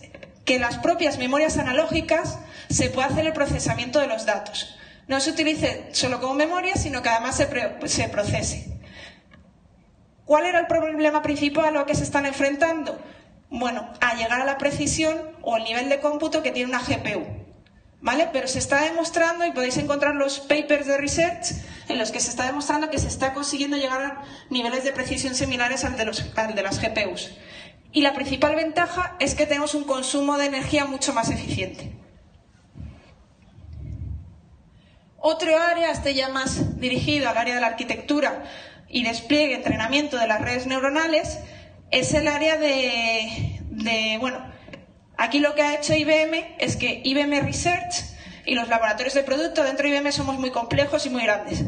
que 0.49 0.59
las 0.59 0.79
propias 0.79 1.19
memorias 1.19 1.59
analógicas 1.59 2.39
se 2.71 2.89
pueda 2.89 3.09
hacer 3.09 3.27
el 3.27 3.35
procesamiento 3.35 4.01
de 4.01 4.07
los 4.07 4.25
datos. 4.25 4.79
No 5.07 5.21
se 5.21 5.29
utilice 5.29 5.91
solo 5.93 6.23
como 6.23 6.33
memoria, 6.33 6.75
sino 6.75 7.03
que 7.03 7.11
además 7.11 7.37
se, 7.37 8.09
procese. 8.09 8.81
¿Cuál 10.25 10.47
era 10.47 10.61
el 10.61 10.67
problema 10.67 11.21
principal 11.21 11.67
a 11.67 11.71
lo 11.71 11.85
que 11.85 11.95
se 11.95 12.03
están 12.03 12.25
enfrentando? 12.25 12.99
Bueno, 13.51 13.93
a 14.01 14.15
llegar 14.15 14.41
a 14.41 14.47
la 14.47 14.57
precisión 14.57 15.21
o 15.43 15.59
el 15.59 15.65
nivel 15.65 15.91
de 15.91 16.01
cómputo 16.01 16.43
que 16.43 16.51
tiene 16.51 16.71
una 16.71 16.83
GPU. 16.83 17.27
¿Vale? 18.01 18.31
Pero 18.33 18.49
se 18.49 18.59
está 18.59 18.81
demostrando, 18.81 19.45
y 19.45 19.53
podéis 19.53 19.77
encontrar 19.77 20.15
los 20.15 20.41
papers 20.41 20.87
de 20.87 20.97
research, 20.97 21.57
en 21.89 21.99
los 21.99 22.11
que 22.11 22.21
se 22.21 22.31
está 22.31 22.47
demostrando 22.47 22.89
que 22.89 22.99
se 22.99 23.09
está 23.09 23.35
consiguiendo 23.35 23.77
llegar 23.77 24.01
a 24.01 24.23
niveles 24.49 24.83
de 24.83 24.93
precisión 24.93 25.35
similares 25.35 25.85
al 25.85 25.99
de, 25.99 26.11
al 26.37 26.55
de 26.55 26.63
las 26.63 26.81
GPUs. 26.81 27.33
Y 27.93 28.03
la 28.03 28.13
principal 28.13 28.55
ventaja 28.55 29.17
es 29.19 29.35
que 29.35 29.47
tenemos 29.47 29.75
un 29.75 29.85
consumo 29.85 30.37
de 30.37 30.47
energía 30.47 30.85
mucho 30.85 31.13
más 31.15 31.31
eficiente. 31.31 31.93
Otro 35.21 35.59
área, 35.59 35.91
este 35.91 36.15
ya 36.15 36.29
más 36.29 36.79
dirigido 36.81 37.29
al 37.29 37.39
área 37.39 37.55
de 37.55 37.61
la 37.61 37.67
arquitectura 37.69 38.45
y 38.89 39.03
despliegue 39.03 39.55
entrenamiento 39.55 40.17
de 40.17 40.29
las 40.29 40.41
redes 40.41 40.67
neuronales, 40.67 41.39
es 41.91 42.15
el 42.15 42.29
área 42.29 42.57
de, 42.57 43.61
de, 43.71 44.17
bueno, 44.21 44.39
aquí 45.17 45.41
lo 45.41 45.55
que 45.55 45.63
ha 45.63 45.75
hecho 45.75 45.95
IBM 45.95 46.57
es 46.59 46.77
que 46.77 47.01
IBM 47.05 47.41
Research 47.41 48.05
y 48.45 48.55
los 48.55 48.69
laboratorios 48.69 49.15
de 49.15 49.23
producto 49.23 49.65
dentro 49.65 49.89
de 49.89 49.97
IBM 49.97 50.13
somos 50.13 50.39
muy 50.39 50.51
complejos 50.51 51.05
y 51.07 51.11
muy 51.11 51.23
grandes. 51.23 51.65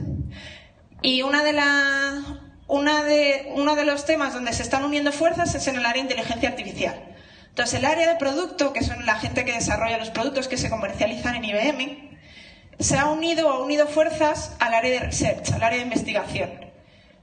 Y 1.02 1.22
una 1.22 1.42
de 1.42 1.52
las 1.52 2.39
uno 2.70 3.74
de 3.74 3.84
los 3.84 4.04
temas 4.04 4.32
donde 4.32 4.52
se 4.52 4.62
están 4.62 4.84
uniendo 4.84 5.12
fuerzas 5.12 5.54
es 5.54 5.66
en 5.66 5.76
el 5.76 5.84
área 5.84 6.02
de 6.02 6.10
inteligencia 6.10 6.48
artificial. 6.48 6.94
Entonces, 7.48 7.80
el 7.80 7.84
área 7.84 8.08
de 8.08 8.14
producto, 8.14 8.72
que 8.72 8.84
son 8.84 9.04
la 9.04 9.16
gente 9.16 9.44
que 9.44 9.52
desarrolla 9.52 9.98
los 9.98 10.10
productos 10.10 10.46
que 10.46 10.56
se 10.56 10.70
comercializan 10.70 11.34
en 11.34 11.44
IBM, 11.44 12.10
se 12.78 12.96
ha 12.96 13.06
unido 13.06 13.48
o 13.48 13.50
ha 13.50 13.58
unido 13.58 13.88
fuerzas 13.88 14.52
al 14.60 14.72
área 14.72 14.92
de 14.92 15.00
research, 15.00 15.52
al 15.52 15.62
área 15.62 15.78
de 15.78 15.84
investigación. 15.84 16.50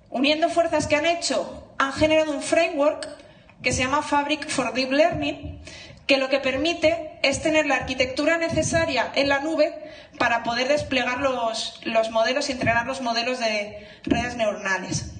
Uniendo 0.09 0.49
fuerzas 0.49 0.85
que 0.85 0.97
han 0.97 1.05
hecho, 1.05 1.73
han 1.77 1.93
generado 1.93 2.33
un 2.33 2.41
framework 2.41 3.07
que 3.63 3.71
se 3.71 3.83
llama 3.83 4.03
Fabric 4.03 4.47
for 4.49 4.73
Deep 4.73 4.91
Learning, 4.91 5.61
que 6.05 6.17
lo 6.17 6.29
que 6.29 6.39
permite 6.39 7.19
es 7.23 7.41
tener 7.41 7.65
la 7.65 7.75
arquitectura 7.75 8.37
necesaria 8.37 9.11
en 9.15 9.29
la 9.29 9.39
nube 9.39 9.73
para 10.19 10.43
poder 10.43 10.67
desplegar 10.67 11.19
los 11.21 12.11
modelos 12.11 12.49
y 12.49 12.51
entrenar 12.51 12.85
los 12.85 13.01
modelos 13.01 13.39
de 13.39 13.87
redes 14.03 14.35
neuronales. 14.35 15.16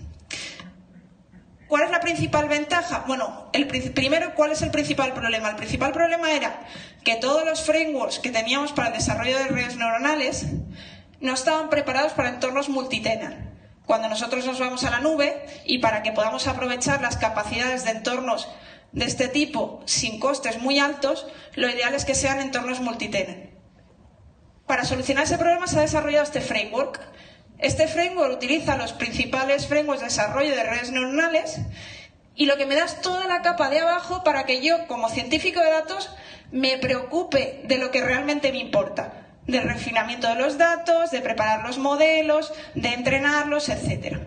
¿Cuál 1.68 1.84
es 1.84 1.92
la 1.92 2.00
principal 2.00 2.48
ventaja? 2.48 3.04
Bueno, 3.08 3.50
el 3.52 3.68
primero, 3.68 4.34
¿cuál 4.36 4.54
es 4.54 4.62
el 4.62 4.72
principal 4.72 5.14
problema? 5.14 5.50
El 5.50 5.58
principal 5.58 5.92
problema 5.92 6.32
era 6.32 6.62
que 7.04 7.16
todos 7.16 7.46
los 7.46 7.62
frameworks 7.62 8.20
que 8.20 8.32
teníamos 8.32 8.72
para 8.72 8.90
el 8.90 8.94
desarrollo 8.94 9.38
de 9.38 9.48
redes 9.48 9.76
neuronales 9.76 10.46
no 11.20 11.34
estaban 11.34 11.70
preparados 11.70 12.14
para 12.14 12.30
entornos 12.30 12.70
multitenant. 12.70 13.36
Cuando 13.86 14.08
nosotros 14.08 14.46
nos 14.46 14.60
vamos 14.60 14.84
a 14.86 14.92
la 14.92 15.00
nube 15.00 15.46
y 15.66 15.80
para 15.80 16.04
que 16.04 16.14
podamos 16.14 16.48
aprovechar 16.48 17.02
las 17.02 17.18
capacidades 17.18 17.84
de 17.84 17.92
entornos 17.92 18.48
de 18.94 19.06
este 19.06 19.28
tipo 19.28 19.82
sin 19.86 20.20
costes 20.20 20.62
muy 20.62 20.80
altos, 20.80 21.28
lo 21.56 21.70
ideal 21.70 21.94
es 21.94 22.06
que 22.06 22.16
sean 22.16 22.40
entornos 22.40 22.80
multitenant. 22.80 23.50
Para 24.66 24.86
solucionar 24.86 25.26
ese 25.26 25.38
problema 25.38 25.68
se 25.68 25.80
ha 25.80 25.82
desarrollado 25.82 26.24
este 26.24 26.42
framework 26.42 27.02
este 27.60 27.88
framework 27.88 28.34
utiliza 28.34 28.78
los 28.78 28.94
principales 28.94 29.68
frameworks 29.68 30.02
de 30.02 30.08
desarrollo 30.08 30.56
de 30.56 30.64
redes 30.64 30.92
neuronales 30.92 31.60
y 32.36 32.46
lo 32.46 32.56
que 32.56 32.68
me 32.68 32.76
da 32.76 32.86
es 32.86 33.02
toda 33.02 33.28
la 33.28 33.42
capa 33.42 33.70
de 33.70 33.80
abajo 33.80 34.24
para 34.24 34.46
que 34.46 34.62
yo, 34.62 34.86
como 34.88 35.10
científico 35.10 35.60
de 35.60 35.72
datos, 35.72 36.12
me 36.52 36.78
preocupe 36.78 37.62
de 37.66 37.80
lo 37.80 37.90
que 37.90 38.02
realmente 38.02 38.52
me 38.52 38.60
importa, 38.60 39.26
del 39.48 39.64
refinamiento 39.64 40.28
de 40.28 40.36
los 40.36 40.60
datos, 40.60 41.10
de 41.10 41.22
preparar 41.22 41.66
los 41.66 41.80
modelos, 41.80 42.54
de 42.76 42.90
entrenarlos, 42.90 43.70
etc. 43.70 44.20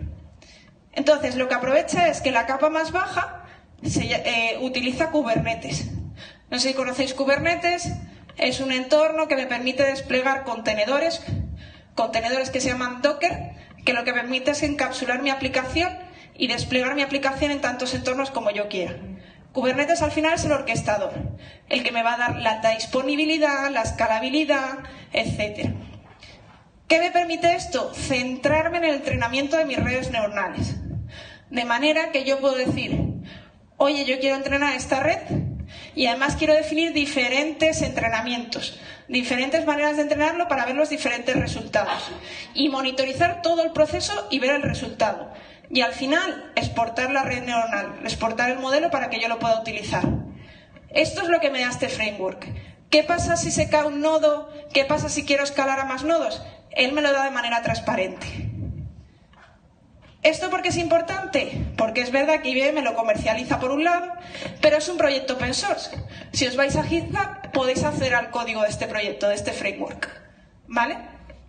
Entonces, 0.91 1.35
lo 1.35 1.47
que 1.47 1.55
aprovecha 1.55 2.09
es 2.09 2.19
que 2.19 2.31
la 2.31 2.45
capa 2.45 2.69
más 2.69 2.91
baja 2.91 3.45
se, 3.81 4.11
eh, 4.11 4.57
utiliza 4.59 5.09
Kubernetes. 5.09 5.85
No 6.49 6.59
sé 6.59 6.69
si 6.69 6.73
conocéis 6.73 7.13
Kubernetes, 7.13 7.93
es 8.37 8.59
un 8.59 8.73
entorno 8.73 9.29
que 9.29 9.37
me 9.37 9.47
permite 9.47 9.83
desplegar 9.83 10.43
contenedores, 10.43 11.21
contenedores 11.95 12.49
que 12.49 12.61
se 12.61 12.69
llaman 12.69 13.01
Docker, 13.01 13.51
que 13.85 13.93
lo 13.93 14.03
que 14.03 14.13
permite 14.13 14.51
es 14.51 14.63
encapsular 14.63 15.21
mi 15.21 15.29
aplicación 15.29 15.89
y 16.35 16.47
desplegar 16.47 16.95
mi 16.95 17.01
aplicación 17.01 17.51
en 17.51 17.61
tantos 17.61 17.93
entornos 17.93 18.31
como 18.31 18.51
yo 18.51 18.69
quiera. 18.69 18.95
Kubernetes 19.51 20.01
al 20.01 20.11
final 20.11 20.33
es 20.33 20.45
el 20.45 20.53
orquestador, 20.53 21.11
el 21.67 21.83
que 21.83 21.91
me 21.91 22.03
va 22.03 22.13
a 22.13 22.17
dar 22.17 22.35
la 22.37 22.61
disponibilidad, 22.73 23.69
la 23.69 23.81
escalabilidad, 23.81 24.79
etc. 25.11 25.71
¿Qué 26.87 26.99
me 26.99 27.11
permite 27.11 27.55
esto? 27.55 27.93
Centrarme 27.93 28.77
en 28.77 28.85
el 28.85 28.95
entrenamiento 28.95 29.57
de 29.57 29.65
mis 29.65 29.77
redes 29.77 30.11
neuronales. 30.11 30.75
De 31.49 31.65
manera 31.65 32.11
que 32.11 32.23
yo 32.23 32.39
puedo 32.39 32.55
decir, 32.55 32.97
oye, 33.77 34.05
yo 34.05 34.19
quiero 34.19 34.37
entrenar 34.37 34.73
esta 34.73 35.01
red 35.01 35.19
y 35.95 36.07
además 36.07 36.37
quiero 36.37 36.53
definir 36.53 36.93
diferentes 36.93 37.81
entrenamientos, 37.81 38.79
diferentes 39.11 39.65
maneras 39.65 39.97
de 39.97 40.03
entrenarlo 40.03 40.47
para 40.47 40.65
ver 40.65 40.75
los 40.75 40.89
diferentes 40.89 41.35
resultados 41.35 42.11
y 42.53 42.69
monitorizar 42.69 43.41
todo 43.41 43.63
el 43.63 43.71
proceso 43.71 44.27
y 44.31 44.39
ver 44.39 44.51
el 44.51 44.63
resultado 44.63 45.31
y 45.69 45.81
al 45.81 45.93
final 45.93 46.51
exportar 46.55 47.11
la 47.11 47.23
red 47.23 47.43
neuronal, 47.43 47.99
exportar 48.03 48.49
el 48.49 48.59
modelo 48.59 48.89
para 48.89 49.09
que 49.09 49.19
yo 49.19 49.27
lo 49.27 49.39
pueda 49.39 49.59
utilizar. 49.59 50.03
Esto 50.89 51.21
es 51.21 51.29
lo 51.29 51.39
que 51.39 51.49
me 51.49 51.61
da 51.61 51.69
este 51.69 51.87
framework. 51.87 52.45
¿Qué 52.89 53.03
pasa 53.03 53.37
si 53.37 53.51
se 53.51 53.69
cae 53.69 53.85
un 53.85 54.01
nodo? 54.01 54.49
¿Qué 54.73 54.83
pasa 54.83 55.07
si 55.07 55.23
quiero 55.23 55.43
escalar 55.43 55.79
a 55.79 55.85
más 55.85 56.03
nodos? 56.03 56.41
Él 56.71 56.91
me 56.91 57.01
lo 57.01 57.13
da 57.13 57.23
de 57.23 57.31
manera 57.31 57.61
transparente. 57.61 58.50
¿Esto 60.23 60.51
por 60.51 60.61
qué 60.61 60.69
es 60.69 60.77
importante? 60.77 61.65
Porque 61.77 62.01
es 62.01 62.11
verdad 62.11 62.41
que 62.41 62.49
IBM 62.49 62.83
lo 62.83 62.93
comercializa 62.93 63.59
por 63.59 63.71
un 63.71 63.83
lado, 63.83 64.13
pero 64.61 64.77
es 64.77 64.87
un 64.87 64.97
proyecto 64.97 65.33
open 65.33 65.55
source. 65.55 65.89
Si 66.31 66.45
os 66.45 66.55
vais 66.55 66.75
a 66.75 66.83
GitHub, 66.83 67.51
podéis 67.51 67.83
acceder 67.83 68.13
al 68.13 68.29
código 68.29 68.61
de 68.61 68.69
este 68.69 68.85
proyecto, 68.85 69.27
de 69.29 69.35
este 69.35 69.51
framework. 69.51 70.09
¿Vale? 70.67 70.97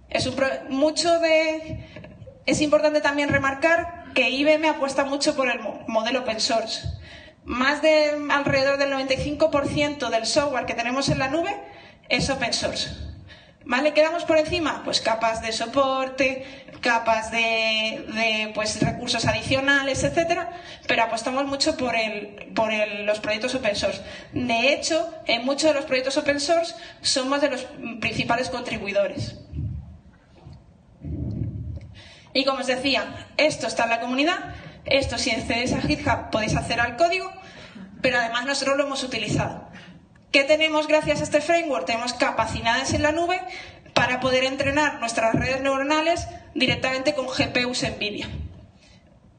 Es 0.08 0.26
un 0.26 0.36
mucho 0.70 1.18
de... 1.18 1.86
Es 2.46 2.62
importante 2.62 3.02
también 3.02 3.28
remarcar 3.28 4.12
que 4.14 4.30
IBM 4.30 4.64
apuesta 4.70 5.04
mucho 5.04 5.36
por 5.36 5.50
el 5.50 5.60
modelo 5.86 6.20
open 6.20 6.40
source. 6.40 6.88
Más 7.44 7.82
de 7.82 8.12
alrededor 8.30 8.78
del 8.78 8.92
95% 8.92 10.08
del 10.08 10.26
software 10.26 10.64
que 10.64 10.74
tenemos 10.74 11.10
en 11.10 11.18
la 11.18 11.28
nube 11.28 11.54
es 12.08 12.30
open 12.30 12.54
source. 12.54 13.11
¿Vale? 13.64 13.94
Quedamos 13.94 14.24
por 14.24 14.38
encima, 14.38 14.82
pues 14.84 15.00
capas 15.00 15.40
de 15.40 15.52
soporte, 15.52 16.44
capas 16.80 17.30
de, 17.30 18.50
pues, 18.54 18.80
recursos 18.82 19.24
adicionales, 19.24 20.02
etcétera, 20.02 20.50
pero 20.86 21.04
apostamos 21.04 21.46
mucho 21.46 21.76
por, 21.76 21.94
el, 21.94 22.52
por 22.54 22.72
los 22.72 23.20
proyectos 23.20 23.54
open 23.54 23.76
source. 23.76 24.02
De 24.32 24.72
hecho, 24.72 25.14
en 25.26 25.44
muchos 25.44 25.70
de 25.70 25.74
los 25.74 25.84
proyectos 25.84 26.16
open 26.16 26.40
source 26.40 26.74
somos 27.00 27.40
de 27.40 27.50
los 27.50 27.66
principales 28.00 28.50
contribuidores. 28.50 29.36
Y 32.34 32.44
como 32.44 32.60
os 32.60 32.66
decía, 32.66 33.28
esto 33.36 33.66
está 33.66 33.84
en 33.84 33.90
la 33.90 34.00
comunidad, 34.00 34.54
esto 34.84 35.18
si 35.18 35.30
accedéis 35.30 35.72
a 35.72 35.80
GitHub 35.80 36.30
podéis 36.30 36.56
hacer 36.56 36.80
al 36.80 36.96
código, 36.96 37.30
pero 38.00 38.18
además 38.18 38.46
nosotros 38.46 38.76
lo 38.76 38.86
hemos 38.86 39.04
utilizado. 39.04 39.70
¿Qué 40.32 40.44
tenemos 40.44 40.88
gracias 40.88 41.20
a 41.20 41.24
este 41.24 41.42
framework? 41.42 41.84
Tenemos 41.84 42.14
capacidades 42.14 42.94
en 42.94 43.02
la 43.02 43.12
nube 43.12 43.38
para 43.92 44.18
poder 44.18 44.44
entrenar 44.44 44.98
nuestras 44.98 45.34
redes 45.34 45.60
neuronales 45.60 46.26
directamente 46.54 47.14
con 47.14 47.26
GPUs 47.26 47.82
NVIDIA. 47.82 48.30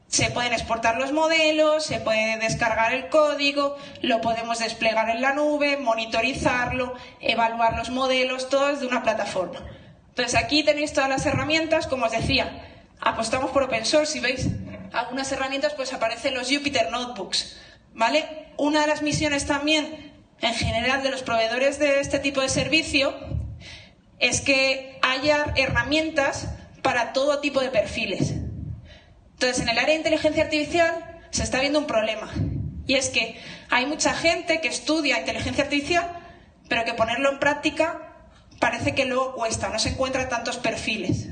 Se 0.06 0.30
pueden 0.30 0.52
exportar 0.52 0.96
los 0.96 1.10
modelos, 1.10 1.84
se 1.84 1.98
puede 1.98 2.38
descargar 2.38 2.94
el 2.94 3.08
código, 3.08 3.76
lo 4.02 4.20
podemos 4.20 4.60
desplegar 4.60 5.10
en 5.10 5.20
la 5.20 5.32
nube, 5.32 5.76
monitorizarlo, 5.78 6.94
evaluar 7.20 7.76
los 7.76 7.90
modelos, 7.90 8.48
todo 8.48 8.68
desde 8.68 8.86
una 8.86 9.02
plataforma. 9.02 9.66
Entonces 10.10 10.36
aquí 10.36 10.62
tenéis 10.62 10.92
todas 10.92 11.10
las 11.10 11.26
herramientas, 11.26 11.88
como 11.88 12.06
os 12.06 12.12
decía, 12.12 12.68
apostamos 13.00 13.50
por 13.50 13.64
open 13.64 13.84
source. 13.84 14.12
Si 14.12 14.20
veis 14.20 14.46
algunas 14.92 15.32
herramientas, 15.32 15.74
pues 15.74 15.92
aparecen 15.92 16.34
los 16.34 16.48
Jupyter 16.48 16.92
Notebooks. 16.92 17.56
¿Vale? 17.94 18.52
Una 18.56 18.82
de 18.82 18.86
las 18.86 19.02
misiones 19.02 19.44
también, 19.46 20.13
en 20.40 20.54
general, 20.54 21.02
de 21.02 21.10
los 21.10 21.22
proveedores 21.22 21.78
de 21.78 22.00
este 22.00 22.18
tipo 22.18 22.40
de 22.40 22.48
servicio 22.48 23.14
es 24.18 24.40
que 24.40 24.98
haya 25.02 25.52
herramientas 25.56 26.48
para 26.82 27.12
todo 27.12 27.40
tipo 27.40 27.60
de 27.60 27.70
perfiles. 27.70 28.34
Entonces, 29.32 29.60
en 29.60 29.68
el 29.68 29.78
área 29.78 29.90
de 29.90 29.96
inteligencia 29.96 30.44
artificial 30.44 31.20
se 31.30 31.42
está 31.42 31.60
viendo 31.60 31.78
un 31.78 31.86
problema. 31.86 32.30
Y 32.86 32.94
es 32.94 33.08
que 33.08 33.40
hay 33.70 33.86
mucha 33.86 34.12
gente 34.14 34.60
que 34.60 34.68
estudia 34.68 35.18
inteligencia 35.18 35.64
artificial, 35.64 36.10
pero 36.68 36.84
que 36.84 36.94
ponerlo 36.94 37.30
en 37.30 37.38
práctica 37.38 38.28
parece 38.60 38.94
que 38.94 39.04
luego 39.04 39.34
cuesta, 39.34 39.68
no 39.68 39.78
se 39.78 39.90
encuentran 39.90 40.28
tantos 40.28 40.58
perfiles. 40.58 41.28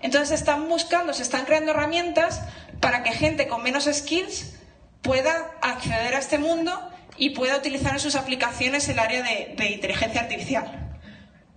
Entonces 0.00 0.28
se 0.28 0.34
están 0.34 0.68
buscando, 0.68 1.12
se 1.12 1.22
están 1.22 1.44
creando 1.44 1.72
herramientas 1.72 2.42
para 2.80 3.02
que 3.02 3.12
gente 3.12 3.48
con 3.48 3.62
menos 3.62 3.88
skills 3.92 4.54
pueda 5.02 5.50
acceder 5.60 6.14
a 6.14 6.18
este 6.18 6.38
mundo 6.38 6.90
y 7.16 7.30
pueda 7.30 7.56
utilizar 7.56 7.92
en 7.92 8.00
sus 8.00 8.16
aplicaciones 8.16 8.88
el 8.88 8.98
área 8.98 9.22
de, 9.22 9.70
inteligencia 9.70 10.22
artificial. 10.22 10.98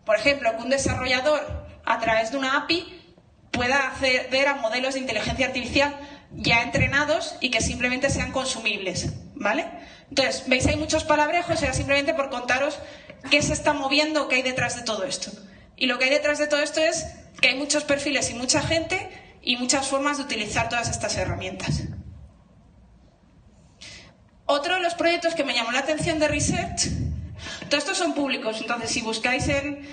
Por 0.05 0.15
ejemplo, 0.15 0.55
que 0.55 0.63
un 0.63 0.69
desarrollador 0.69 1.67
a 1.85 1.99
través 1.99 2.31
de 2.31 2.37
una 2.37 2.57
API 2.57 3.15
pueda 3.51 3.87
acceder 3.87 4.47
a 4.47 4.55
modelos 4.55 4.93
de 4.93 4.99
inteligencia 4.99 5.47
artificial 5.47 5.95
ya 6.33 6.61
entrenados 6.61 7.35
y 7.39 7.49
que 7.49 7.61
simplemente 7.61 8.09
sean 8.09 8.31
consumibles, 8.31 9.13
¿vale? 9.35 9.65
Entonces, 10.09 10.43
veis, 10.47 10.65
hay 10.67 10.75
muchos 10.75 11.03
palabrejos, 11.03 11.61
era 11.61 11.73
simplemente 11.73 12.13
por 12.13 12.29
contaros 12.29 12.79
qué 13.29 13.41
se 13.41 13.53
está 13.53 13.73
moviendo, 13.73 14.27
qué 14.27 14.35
hay 14.35 14.43
detrás 14.43 14.75
de 14.75 14.83
todo 14.83 15.03
esto. 15.03 15.31
Y 15.75 15.87
lo 15.87 15.97
que 15.97 16.05
hay 16.05 16.11
detrás 16.11 16.37
de 16.39 16.47
todo 16.47 16.61
esto 16.61 16.81
es 16.81 17.07
que 17.41 17.49
hay 17.49 17.55
muchos 17.55 17.83
perfiles 17.83 18.29
y 18.31 18.33
mucha 18.33 18.61
gente 18.61 19.09
y 19.41 19.57
muchas 19.57 19.87
formas 19.87 20.17
de 20.17 20.23
utilizar 20.23 20.69
todas 20.69 20.89
estas 20.89 21.15
herramientas. 21.17 21.83
Otro 24.49 24.75
de 24.75 24.81
los 24.81 24.95
proyectos 24.95 25.36
que 25.36 25.43
me 25.43 25.53
llamó 25.53 25.73
la 25.73 25.79
atención 25.79 26.19
de 26.19 26.29
Research, 26.29 26.88
todos 27.69 27.83
estos 27.83 27.97
son 27.97 28.13
públicos, 28.13 28.57
entonces 28.62 28.89
si 28.89 29.01
buscáis 29.01 29.49
en, 29.49 29.86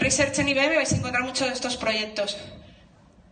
Research 0.00 0.38
en 0.38 0.48
IBM 0.48 0.76
vais 0.76 0.92
a 0.92 0.96
encontrar 0.96 1.24
muchos 1.24 1.46
de 1.46 1.52
estos 1.52 1.76
proyectos. 1.76 2.38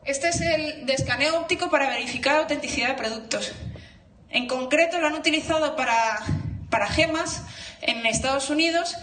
Este 0.05 0.29
es 0.29 0.41
el 0.43 0.85
de 0.85 0.93
escaneo 0.93 1.41
óptico 1.41 1.71
para 1.71 1.89
verificar 1.89 2.37
autenticidad 2.37 2.89
de 2.89 2.95
productos. 2.95 3.53
En 4.29 4.47
concreto 4.47 4.99
lo 4.99 5.07
han 5.07 5.15
utilizado 5.15 5.77
para, 5.77 6.21
para 6.69 6.89
gemas 6.89 7.43
en 7.81 8.05
Estados 8.05 8.51
Unidos 8.51 8.97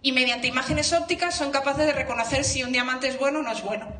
y 0.00 0.12
mediante 0.12 0.46
imágenes 0.46 0.90
ópticas 0.94 1.36
son 1.36 1.50
capaces 1.50 1.84
de 1.84 1.92
reconocer 1.92 2.44
si 2.44 2.62
un 2.62 2.72
diamante 2.72 3.08
es 3.08 3.18
bueno 3.18 3.40
o 3.40 3.42
no 3.42 3.52
es 3.52 3.62
bueno. 3.62 3.92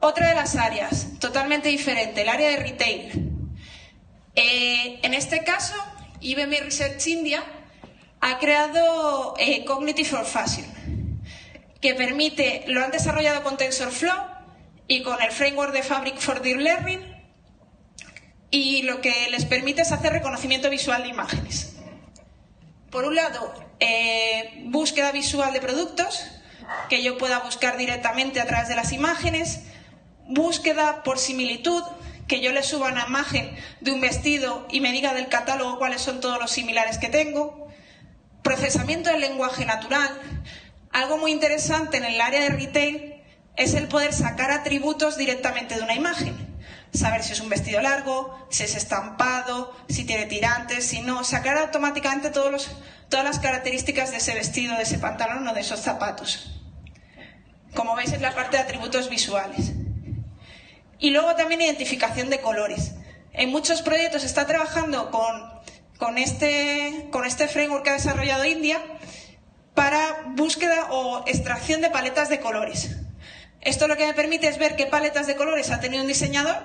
Otra 0.00 0.28
de 0.28 0.34
las 0.34 0.56
áreas, 0.56 1.18
totalmente 1.18 1.70
diferente, 1.70 2.22
el 2.22 2.28
área 2.28 2.50
de 2.50 2.56
retail. 2.56 3.29
Eh, 4.42 5.00
en 5.02 5.12
este 5.12 5.44
caso, 5.44 5.74
IBM 6.20 6.60
Research 6.60 7.06
India 7.08 7.44
ha 8.22 8.38
creado 8.38 9.34
eh, 9.38 9.66
Cognitive 9.66 10.08
for 10.08 10.24
Fashion, 10.24 10.64
que 11.82 11.94
permite, 11.94 12.64
lo 12.68 12.82
han 12.82 12.90
desarrollado 12.90 13.42
con 13.42 13.58
TensorFlow 13.58 14.16
y 14.88 15.02
con 15.02 15.20
el 15.20 15.30
framework 15.30 15.74
de 15.74 15.82
Fabric 15.82 16.16
for 16.16 16.40
Deep 16.40 16.56
Learning, 16.56 17.00
y 18.50 18.80
lo 18.84 19.02
que 19.02 19.28
les 19.30 19.44
permite 19.44 19.82
es 19.82 19.92
hacer 19.92 20.10
reconocimiento 20.14 20.70
visual 20.70 21.02
de 21.02 21.10
imágenes. 21.10 21.76
Por 22.90 23.04
un 23.04 23.16
lado, 23.16 23.52
eh, 23.78 24.62
búsqueda 24.64 25.12
visual 25.12 25.52
de 25.52 25.60
productos, 25.60 26.24
que 26.88 27.02
yo 27.02 27.18
pueda 27.18 27.40
buscar 27.40 27.76
directamente 27.76 28.40
a 28.40 28.46
través 28.46 28.70
de 28.70 28.74
las 28.74 28.92
imágenes, 28.92 29.64
búsqueda 30.28 31.02
por 31.02 31.18
similitud, 31.18 31.82
que 32.30 32.40
yo 32.40 32.52
le 32.52 32.62
suba 32.62 32.92
una 32.92 33.06
imagen 33.08 33.50
de 33.80 33.90
un 33.90 34.00
vestido 34.00 34.64
y 34.70 34.78
me 34.78 34.92
diga 34.92 35.14
del 35.14 35.26
catálogo 35.26 35.78
cuáles 35.78 36.00
son 36.00 36.20
todos 36.20 36.38
los 36.38 36.52
similares 36.52 36.96
que 36.98 37.08
tengo, 37.08 37.66
procesamiento 38.44 39.10
del 39.10 39.20
lenguaje 39.20 39.66
natural. 39.66 40.08
Algo 40.92 41.18
muy 41.18 41.32
interesante 41.32 41.96
en 41.96 42.04
el 42.04 42.20
área 42.20 42.42
de 42.42 42.50
retail 42.50 43.14
es 43.56 43.74
el 43.74 43.88
poder 43.88 44.12
sacar 44.12 44.52
atributos 44.52 45.16
directamente 45.16 45.74
de 45.74 45.82
una 45.82 45.96
imagen 45.96 46.48
saber 46.92 47.22
si 47.22 47.32
es 47.32 47.40
un 47.40 47.48
vestido 47.48 47.80
largo, 47.80 48.36
si 48.50 48.64
es 48.64 48.74
estampado, 48.74 49.72
si 49.88 50.04
tiene 50.04 50.26
tirantes, 50.26 50.86
si 50.86 51.02
no, 51.02 51.22
sacar 51.22 51.56
automáticamente 51.56 52.30
todas 52.30 53.24
las 53.24 53.38
características 53.38 54.10
de 54.10 54.16
ese 54.16 54.34
vestido, 54.34 54.76
de 54.76 54.82
ese 54.82 54.98
pantalón 54.98 55.46
o 55.46 55.54
de 55.54 55.60
esos 55.60 55.80
zapatos. 55.80 56.60
Como 57.74 57.94
veis 57.94 58.12
es 58.12 58.20
la 58.20 58.34
parte 58.34 58.56
de 58.56 58.64
atributos 58.64 59.08
visuales. 59.08 59.72
Y 61.00 61.10
luego 61.10 61.34
también 61.34 61.62
identificación 61.62 62.30
de 62.30 62.40
colores. 62.40 62.92
En 63.32 63.50
muchos 63.50 63.82
proyectos 63.82 64.22
está 64.22 64.46
trabajando 64.46 65.10
con, 65.10 66.18
este, 66.18 67.08
con 67.10 67.24
este 67.24 67.48
framework 67.48 67.84
que 67.84 67.90
ha 67.90 67.94
desarrollado 67.94 68.44
India 68.44 68.78
para 69.74 70.24
búsqueda 70.28 70.88
o 70.90 71.24
extracción 71.26 71.80
de 71.80 71.90
paletas 71.90 72.28
de 72.28 72.40
colores. 72.40 72.96
Esto 73.62 73.88
lo 73.88 73.96
que 73.96 74.06
me 74.06 74.14
permite 74.14 74.48
es 74.48 74.58
ver 74.58 74.76
qué 74.76 74.86
paletas 74.86 75.26
de 75.26 75.36
colores 75.36 75.70
ha 75.70 75.80
tenido 75.80 76.02
un 76.02 76.08
diseñador 76.08 76.58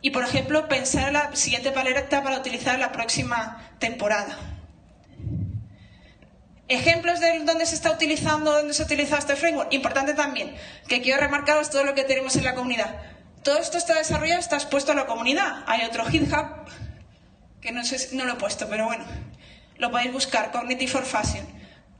y, 0.00 0.10
por 0.10 0.24
ejemplo, 0.24 0.68
pensar 0.68 1.12
la 1.12 1.34
siguiente 1.36 1.70
paleta 1.70 2.22
para 2.22 2.38
utilizar 2.38 2.78
la 2.78 2.90
próxima 2.90 3.70
temporada. 3.78 4.36
Ejemplos 6.68 7.20
de 7.20 7.40
dónde 7.40 7.66
se 7.66 7.74
está 7.74 7.90
utilizando, 7.90 8.52
dónde 8.52 8.74
se 8.74 8.82
ha 8.82 8.86
utilizado 8.86 9.18
este 9.18 9.36
framework. 9.36 9.72
Importante 9.72 10.14
también, 10.14 10.54
que 10.88 11.02
quiero 11.02 11.20
remarcaros 11.20 11.68
todo 11.68 11.84
lo 11.84 11.94
que 11.94 12.04
tenemos 12.04 12.36
en 12.36 12.44
la 12.44 12.54
comunidad. 12.54 12.96
Todo 13.42 13.58
esto 13.58 13.78
está 13.78 13.94
desarrollado, 13.94 14.40
está 14.40 14.56
expuesto 14.56 14.92
a 14.92 14.94
la 14.94 15.06
comunidad. 15.06 15.64
Hay 15.66 15.82
otro 15.86 16.04
GitHub, 16.04 16.46
que 17.60 17.72
no, 17.72 17.82
lo 18.24 18.32
he 18.32 18.36
puesto, 18.36 18.68
pero 18.68 18.86
bueno, 18.86 19.04
lo 19.78 19.90
podéis 19.90 20.12
buscar, 20.12 20.52
Cognitive 20.52 20.90
for 20.90 21.04
Fashion. 21.04 21.46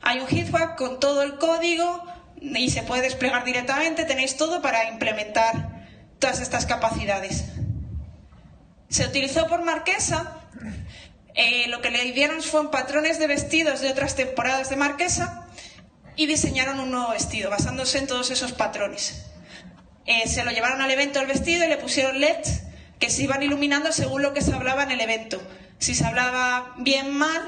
Hay 0.03 0.21
un 0.21 0.27
GitHub 0.27 0.77
con 0.77 1.01
todo 1.01 1.23
el 1.23 1.39
código 1.39 2.05
y 2.41 2.71
se 2.71 2.83
puede 2.83 3.03
desplegar 3.03 3.45
directamente, 3.45 4.05
tenéis 4.05 4.37
todo 4.37 4.61
para 4.61 4.89
implementar 4.89 5.87
todas 6.19 6.41
estas 6.41 6.67
capacidades. 6.67 7.45
Se 8.89 9.07
utilizó 9.07 9.47
por 9.47 9.63
Marquesa 9.63 10.41
eh, 11.35 11.69
lo 11.69 11.81
que 11.81 11.91
le 11.91 12.13
dieron 12.13 12.43
fueron 12.43 12.71
patrones 12.71 13.19
de 13.19 13.27
vestidos 13.27 13.81
de 13.81 13.91
otras 13.91 14.15
temporadas 14.15 14.69
de 14.69 14.77
Marquesa 14.77 15.47
y 16.17 16.27
diseñaron 16.27 16.81
un 16.81 16.91
nuevo 16.91 17.11
vestido 17.11 17.51
basándose 17.51 17.99
en 17.99 18.07
todos 18.07 18.31
esos 18.31 18.53
patrones. 18.53 19.30
Eh, 20.11 20.27
se 20.27 20.43
lo 20.43 20.51
llevaron 20.51 20.83
al 20.83 20.91
evento 20.91 21.21
el 21.21 21.29
vestido 21.29 21.65
y 21.65 21.69
le 21.69 21.77
pusieron 21.77 22.21
LEDs 22.21 22.63
que 22.99 23.11
se 23.11 23.23
iban 23.23 23.45
iluminando 23.45 23.93
según 23.93 24.23
lo 24.23 24.35
que 24.35 24.41
se 24.41 24.53
hablaba 24.53 24.83
en 24.83 24.91
el 24.91 25.01
evento. 25.01 25.41
Si 25.79 25.95
se 25.95 26.05
hablaba 26.05 26.75
bien, 26.79 27.13
mal 27.13 27.47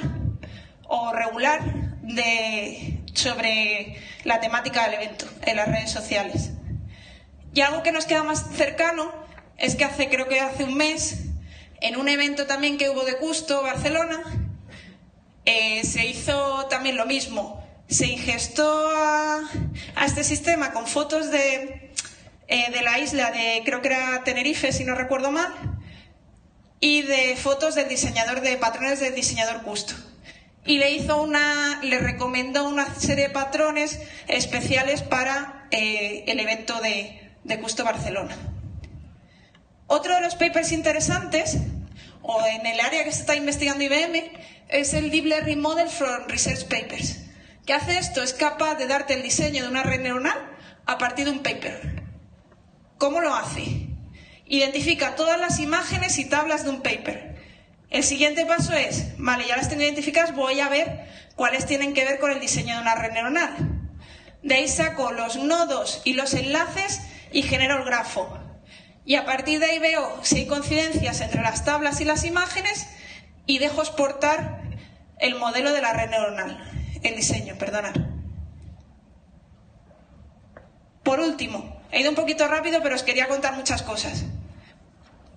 o 0.86 1.12
regular 1.12 1.60
de, 2.02 3.00
sobre 3.14 3.96
la 4.22 4.38
temática 4.38 4.84
del 4.84 4.94
evento 4.94 5.26
en 5.44 5.56
las 5.56 5.66
redes 5.66 5.90
sociales. 5.90 6.50
Y 7.52 7.62
algo 7.62 7.82
que 7.82 7.90
nos 7.90 8.06
queda 8.06 8.22
más 8.22 8.46
cercano 8.56 9.12
es 9.58 9.74
que 9.74 9.84
hace, 9.84 10.08
creo 10.08 10.28
que 10.28 10.38
hace 10.38 10.62
un 10.62 10.76
mes, 10.76 11.24
en 11.80 11.96
un 11.96 12.08
evento 12.08 12.46
también 12.46 12.78
que 12.78 12.90
hubo 12.90 13.04
de 13.04 13.16
Custo, 13.16 13.64
Barcelona, 13.64 14.22
eh, 15.46 15.82
se 15.84 16.06
hizo 16.06 16.66
también 16.66 16.96
lo 16.96 17.06
mismo. 17.06 17.60
Se 17.88 18.06
ingestó 18.06 18.88
a, 18.96 19.50
este 20.06 20.22
sistema 20.22 20.70
con 20.70 20.86
fotos 20.86 21.32
de, 21.32 21.81
eh, 22.52 22.70
de 22.70 22.82
la 22.82 22.98
isla 22.98 23.30
de, 23.30 23.62
creo 23.64 23.80
que 23.80 23.88
era 23.88 24.22
Tenerife, 24.24 24.72
si 24.72 24.84
no 24.84 24.94
recuerdo 24.94 25.32
mal, 25.32 25.54
y 26.80 27.00
de 27.00 27.34
fotos 27.34 27.74
del 27.74 27.88
diseñador 27.88 28.42
de 28.42 28.58
patrones 28.58 29.00
del 29.00 29.14
diseñador 29.14 29.62
Custo. 29.62 29.94
Y 30.66 30.76
le 30.76 30.90
hizo 30.90 31.22
una, 31.22 31.80
le 31.82 31.98
recomendó 31.98 32.68
una 32.68 32.94
serie 32.94 33.28
de 33.28 33.30
patrones 33.30 33.98
especiales 34.28 35.00
para 35.00 35.66
eh, 35.70 36.24
el 36.26 36.40
evento 36.40 36.78
de, 36.82 37.18
Custo 37.62 37.84
Barcelona. 37.84 38.36
Otro 39.86 40.14
de 40.14 40.20
los 40.20 40.34
papers 40.34 40.72
interesantes, 40.72 41.56
o 42.20 42.44
en 42.44 42.66
el 42.66 42.80
área 42.80 43.02
que 43.02 43.12
se 43.12 43.20
está 43.20 43.34
investigando 43.34 43.82
IBM, 43.82 44.30
es 44.68 44.92
el 44.92 45.10
Deep 45.10 45.24
Learning 45.24 45.60
Model 45.60 45.88
from 45.88 46.28
Research 46.28 46.64
Papers. 46.64 47.16
¿Qué 47.64 47.72
hace 47.72 47.96
esto? 47.96 48.22
Es 48.22 48.34
capaz 48.34 48.74
de 48.74 48.86
darte 48.86 49.14
el 49.14 49.22
diseño 49.22 49.62
de 49.62 49.70
una 49.70 49.82
red 49.82 50.02
neuronal 50.02 50.50
a 50.84 50.98
partir 50.98 51.24
de 51.24 51.30
un 51.30 51.42
paper. 51.42 52.01
¿Cómo 53.02 53.20
lo 53.20 53.34
hace? 53.34 53.88
Identifica 54.46 55.16
todas 55.16 55.36
las 55.36 55.58
imágenes 55.58 56.20
y 56.20 56.24
tablas 56.24 56.62
de 56.62 56.70
un 56.70 56.82
paper. 56.82 57.34
El 57.90 58.04
siguiente 58.04 58.46
paso 58.46 58.74
es, 58.74 59.18
vale, 59.18 59.44
ya 59.44 59.56
las 59.56 59.68
tengo 59.68 59.82
identificadas, 59.82 60.36
voy 60.36 60.60
a 60.60 60.68
ver 60.68 61.08
cuáles 61.34 61.66
tienen 61.66 61.94
que 61.94 62.04
ver 62.04 62.20
con 62.20 62.30
el 62.30 62.38
diseño 62.38 62.76
de 62.76 62.80
una 62.80 62.94
red 62.94 63.10
neuronal. 63.10 63.56
De 64.44 64.54
ahí 64.54 64.68
saco 64.68 65.10
los 65.10 65.34
nodos 65.34 66.00
y 66.04 66.12
los 66.12 66.32
enlaces 66.34 67.00
y 67.32 67.42
genero 67.42 67.78
el 67.78 67.84
grafo. 67.84 68.38
Y 69.04 69.16
a 69.16 69.24
partir 69.24 69.58
de 69.58 69.66
ahí 69.66 69.80
veo 69.80 70.20
si 70.22 70.36
hay 70.36 70.46
coincidencias 70.46 71.20
entre 71.22 71.42
las 71.42 71.64
tablas 71.64 72.00
y 72.00 72.04
las 72.04 72.22
imágenes 72.22 72.86
y 73.46 73.58
dejo 73.58 73.80
exportar 73.80 74.62
el 75.18 75.34
modelo 75.40 75.72
de 75.72 75.82
la 75.82 75.92
red 75.92 76.08
neuronal, 76.08 76.70
el 77.02 77.16
diseño, 77.16 77.56
perdonad. 77.58 77.96
Por 81.02 81.18
último, 81.18 81.81
he 81.92 82.00
ido 82.00 82.10
un 82.10 82.16
poquito 82.16 82.48
rápido, 82.48 82.82
pero 82.82 82.94
os 82.94 83.02
quería 83.02 83.28
contar 83.28 83.54
muchas 83.54 83.82
cosas. 83.82 84.24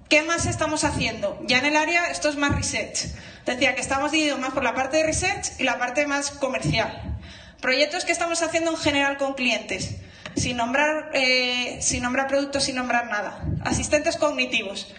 ¿Qué 0.10 0.24
más 0.24 0.46
estamos 0.46 0.84
haciendo? 0.84 1.40
Ya 1.46 1.60
en 1.60 1.66
el 1.66 1.76
área, 1.76 2.10
esto 2.10 2.30
es 2.30 2.38
más 2.38 2.56
research. 2.56 3.08
Decía 3.46 3.76
que 3.76 3.82
estamos 3.82 4.12
divididos 4.12 4.40
más 4.40 4.54
por 4.54 4.64
la 4.64 4.74
parte 4.74 4.98
de 4.98 5.04
research 5.04 5.60
y 5.60 5.64
la 5.64 5.78
parte 5.78 6.08
más 6.08 6.32
comercial. 6.32 7.18
Proyectos 7.62 8.06
que 8.06 8.12
estamos 8.12 8.42
haciendo 8.42 8.72
en 8.72 8.78
general 8.78 9.18
con 9.18 9.34
clientes 9.34 9.96
sin 10.36 10.58
nombrar, 10.58 11.12
eh, 11.14 11.78
sin 11.82 12.04
nombrar 12.04 12.28
productos, 12.28 12.64
sin 12.64 12.76
nombrar 12.76 13.08
nada. 13.08 13.44
Asistentes 13.64 14.18
cognitivos. 14.18 14.94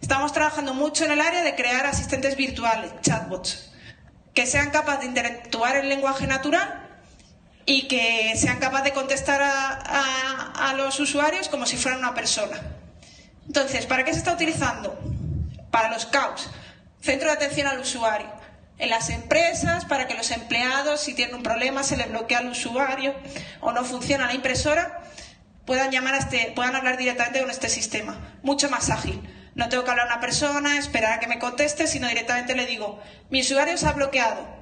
Estamos 0.00 0.32
trabajando 0.32 0.74
mucho 0.74 1.04
en 1.04 1.12
el 1.12 1.20
área 1.20 1.42
de 1.42 1.54
crear 1.54 1.86
asistentes 1.86 2.36
virtuales, 2.36 2.92
chatbots, 3.00 3.72
que 4.34 4.46
sean 4.46 4.70
capaces 4.70 5.00
de 5.00 5.06
interactuar 5.06 5.76
en 5.76 5.88
lenguaje 5.88 6.26
natural 6.26 6.85
y 7.66 7.88
que 7.88 8.34
sean 8.36 8.58
capaces 8.58 8.84
de 8.84 8.92
contestar 8.92 9.42
a, 9.42 10.72
los 10.76 11.00
usuarios 11.00 11.48
como 11.48 11.66
si 11.66 11.76
fueran 11.76 12.00
una 12.00 12.14
persona. 12.14 12.60
Entonces, 13.46 13.86
¿para 13.86 14.04
qué 14.04 14.12
se 14.12 14.18
está 14.18 14.34
utilizando? 14.34 14.98
Para 15.70 15.90
los 15.90 16.06
CAUS, 16.06 16.48
Centro 17.00 17.28
de 17.28 17.34
Atención 17.34 17.66
al 17.66 17.80
Usuario 17.80 18.30
en 18.78 18.90
las 18.90 19.10
empresas 19.10 19.84
para 19.84 20.06
que 20.06 20.14
los 20.14 20.30
empleados, 20.30 21.00
si 21.00 21.14
tienen 21.14 21.36
un 21.36 21.42
problema, 21.42 21.82
se 21.82 21.96
les 21.96 22.10
bloquea 22.10 22.38
al 22.38 22.48
usuario 22.48 23.14
o 23.60 23.72
no 23.72 23.84
funciona 23.84 24.26
la 24.26 24.34
impresora, 24.34 25.02
puedan 25.64 25.90
llamar 25.90 26.14
a 26.14 26.18
este, 26.18 26.52
puedan 26.54 26.76
hablar 26.76 26.96
directamente 26.96 27.40
con 27.40 27.50
este 27.50 27.68
sistema. 27.68 28.38
Mucho 28.42 28.68
más 28.68 28.90
ágil. 28.90 29.20
No 29.54 29.68
tengo 29.70 29.84
que 29.84 29.90
hablar 29.90 30.06
a 30.08 30.12
una 30.12 30.20
persona, 30.20 30.78
esperar 30.78 31.14
a 31.14 31.20
que 31.20 31.26
me 31.26 31.38
conteste, 31.38 31.86
sino 31.86 32.08
directamente 32.08 32.54
le 32.54 32.66
digo, 32.66 33.00
mi 33.30 33.40
usuario 33.40 33.78
se 33.78 33.86
ha 33.86 33.92
bloqueado. 33.92 34.55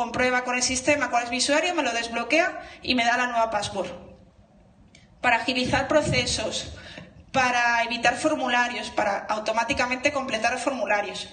Comprueba 0.00 0.44
con 0.44 0.54
el 0.54 0.62
sistema 0.62 1.10
cuál 1.10 1.24
es 1.24 1.30
mi 1.30 1.36
usuario, 1.36 1.74
me 1.74 1.82
lo 1.82 1.92
desbloquea 1.92 2.62
y 2.82 2.94
me 2.94 3.04
da 3.04 3.18
la 3.18 3.26
nueva 3.26 3.50
password. 3.50 3.90
Para 5.20 5.36
agilizar 5.36 5.88
procesos, 5.88 6.72
para 7.32 7.82
evitar 7.82 8.16
formularios, 8.16 8.88
para 8.88 9.18
automáticamente 9.18 10.10
completar 10.10 10.58
formularios. 10.58 11.28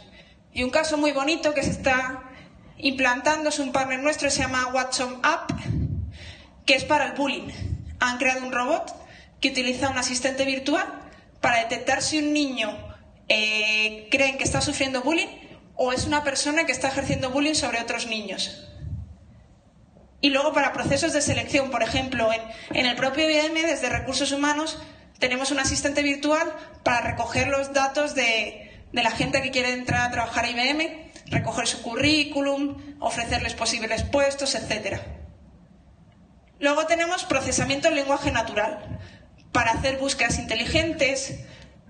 Y 0.51 0.63
un 0.63 0.69
caso 0.69 0.97
muy 0.97 1.13
bonito 1.13 1.53
que 1.53 1.63
se 1.63 1.69
está 1.69 2.23
implantando 2.75 3.47
es 3.47 3.59
un 3.59 3.71
partner 3.71 4.01
nuestro, 4.01 4.29
se 4.29 4.41
llama 4.41 4.67
Watson 4.73 5.21
App, 5.23 5.49
que 6.65 6.75
es 6.75 6.83
para 6.83 7.05
el 7.05 7.13
bullying. 7.13 7.47
Han 8.01 8.17
creado 8.17 8.45
un 8.45 8.51
robot 8.51 8.93
que 9.39 9.47
utiliza 9.47 9.89
un 9.89 9.97
asistente 9.97 10.43
virtual 10.43 10.85
para 11.39 11.59
detectar 11.59 12.01
si 12.01 12.19
un 12.19 12.33
niño 12.33 12.77
eh, 13.29 14.09
creen 14.11 14.37
que 14.37 14.43
está 14.43 14.59
sufriendo 14.59 15.03
bullying 15.03 15.46
o 15.77 15.93
es 15.93 16.05
una 16.05 16.23
persona 16.23 16.65
que 16.65 16.71
está 16.71 16.89
ejerciendo 16.89 17.29
bullying 17.29 17.53
sobre 17.53 17.79
otros 17.79 18.07
niños. 18.07 18.67
Y 20.19 20.31
luego 20.31 20.51
para 20.51 20.73
procesos 20.73 21.13
de 21.13 21.21
selección, 21.21 21.69
por 21.69 21.83
ejemplo, 21.83 22.29
en, 22.33 22.85
el 22.85 22.95
propio 22.95 23.29
IBM, 23.29 23.61
desde 23.61 23.87
recursos 23.87 24.31
humanos, 24.31 24.79
tenemos 25.19 25.51
un 25.51 25.59
asistente 25.59 26.01
virtual 26.01 26.51
para 26.83 27.01
recoger 27.01 27.47
los 27.47 27.71
datos 27.73 28.15
de, 28.15 28.87
de 28.91 29.03
la 29.03 29.11
gente 29.11 29.41
que 29.43 29.51
quiere 29.51 29.73
entrar 29.73 30.01
a 30.01 30.11
trabajar 30.11 30.45
a 30.45 30.49
IBM, 30.49 31.11
recoger 31.27 31.67
su 31.67 31.83
currículum, 31.83 32.97
ofrecerles 32.99 33.53
posibles 33.53 34.03
puestos, 34.03 34.55
etc. 34.55 34.99
Luego 36.59 36.87
tenemos 36.87 37.23
procesamiento 37.23 37.87
en 37.87 37.95
lenguaje 37.95 38.31
natural, 38.31 38.99
para 39.51 39.71
hacer 39.71 39.97
búsquedas 39.97 40.39
inteligentes, 40.39 41.39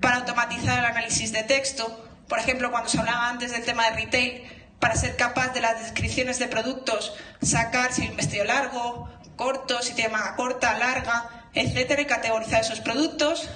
para 0.02 0.17
automatizar 0.17 0.80
el 0.80 0.86
análisis 0.86 1.32
de 1.32 1.43
texto, 1.43 2.07
por 2.27 2.39
ejemplo, 2.39 2.71
cuando 2.71 2.89
se 2.89 2.99
hablaba 2.99 3.29
antes 3.29 3.51
del 3.51 3.63
tema 3.63 3.89
de 3.89 3.95
retail, 3.95 4.43
para 4.79 4.95
ser 4.95 5.15
capaz 5.15 5.53
de 5.53 5.61
las 5.61 5.79
descripciones 5.79 6.39
de 6.39 6.47
productos, 6.47 7.15
sacar 7.41 7.93
si 7.93 8.07
un 8.07 8.15
vestido 8.15 8.45
largo, 8.45 9.09
corto, 9.35 9.81
si 9.81 9.93
tiene 9.93 10.11
manga 10.11 10.35
corta, 10.35 10.77
larga, 10.77 11.49
etcétera, 11.53 12.01
y 12.01 12.05
categorizar 12.05 12.61
esos 12.61 12.79
productos 12.79 13.49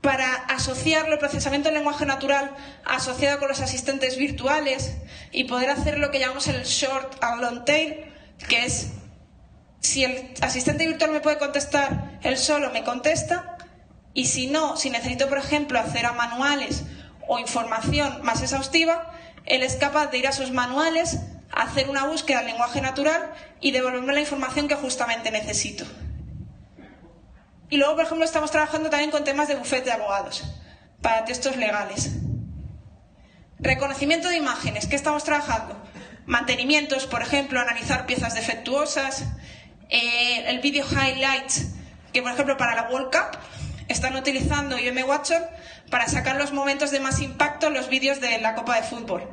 para 0.00 0.32
asociarlo, 0.34 1.12
el 1.12 1.18
procesamiento 1.18 1.68
del 1.68 1.78
lenguaje 1.78 2.06
natural 2.06 2.56
asociado 2.84 3.38
con 3.38 3.48
los 3.48 3.60
asistentes 3.60 4.16
virtuales 4.16 4.96
y 5.30 5.44
poder 5.44 5.70
hacer 5.70 5.98
lo 5.98 6.10
que 6.10 6.18
llamamos 6.18 6.48
el 6.48 6.64
short 6.64 7.22
and 7.22 7.42
long 7.42 7.64
tail, 7.64 8.06
que 8.48 8.64
es 8.64 8.92
si 9.80 10.04
el 10.04 10.34
asistente 10.40 10.86
virtual 10.86 11.10
me 11.10 11.20
puede 11.20 11.38
contestar, 11.38 12.18
él 12.22 12.38
solo 12.38 12.70
me 12.70 12.82
contesta, 12.82 13.58
y 14.12 14.26
si 14.26 14.46
no, 14.48 14.76
si 14.76 14.90
necesito, 14.90 15.28
por 15.28 15.38
ejemplo, 15.38 15.78
hacer 15.78 16.06
a 16.06 16.12
manuales 16.12 16.82
o 17.32 17.38
información 17.38 18.22
más 18.24 18.42
exhaustiva, 18.42 19.08
él 19.46 19.62
es 19.62 19.76
capaz 19.76 20.08
de 20.08 20.18
ir 20.18 20.26
a 20.26 20.32
sus 20.32 20.50
manuales, 20.50 21.20
hacer 21.52 21.88
una 21.88 22.04
búsqueda 22.06 22.40
en 22.40 22.46
lenguaje 22.46 22.80
natural 22.80 23.32
y 23.60 23.70
devolverme 23.70 24.12
la 24.12 24.20
información 24.20 24.66
que 24.66 24.74
justamente 24.74 25.30
necesito. 25.30 25.84
Y 27.68 27.76
luego, 27.76 27.94
por 27.94 28.04
ejemplo, 28.04 28.24
estamos 28.24 28.50
trabajando 28.50 28.90
también 28.90 29.12
con 29.12 29.22
temas 29.22 29.46
de 29.46 29.54
bufete 29.54 29.84
de 29.84 29.92
abogados 29.92 30.42
para 31.00 31.24
textos 31.24 31.56
legales. 31.56 32.10
Reconocimiento 33.60 34.28
de 34.28 34.36
imágenes, 34.36 34.88
¿qué 34.88 34.96
estamos 34.96 35.22
trabajando? 35.22 35.80
Mantenimientos, 36.26 37.06
por 37.06 37.22
ejemplo, 37.22 37.60
analizar 37.60 38.06
piezas 38.06 38.34
defectuosas, 38.34 39.22
eh, 39.88 40.50
el 40.50 40.58
video 40.58 40.84
highlights 40.84 41.74
que, 42.12 42.22
por 42.22 42.32
ejemplo, 42.32 42.56
para 42.56 42.74
la 42.74 42.88
World 42.90 43.12
Cup 43.12 43.38
están 43.92 44.16
utilizando 44.16 44.78
IM 44.78 45.04
Watson 45.06 45.42
para 45.90 46.08
sacar 46.08 46.36
los 46.36 46.52
momentos 46.52 46.90
de 46.90 47.00
más 47.00 47.20
impacto 47.20 47.66
en 47.66 47.74
los 47.74 47.88
vídeos 47.88 48.20
de 48.20 48.38
la 48.38 48.54
Copa 48.54 48.76
de 48.76 48.82
Fútbol. 48.82 49.28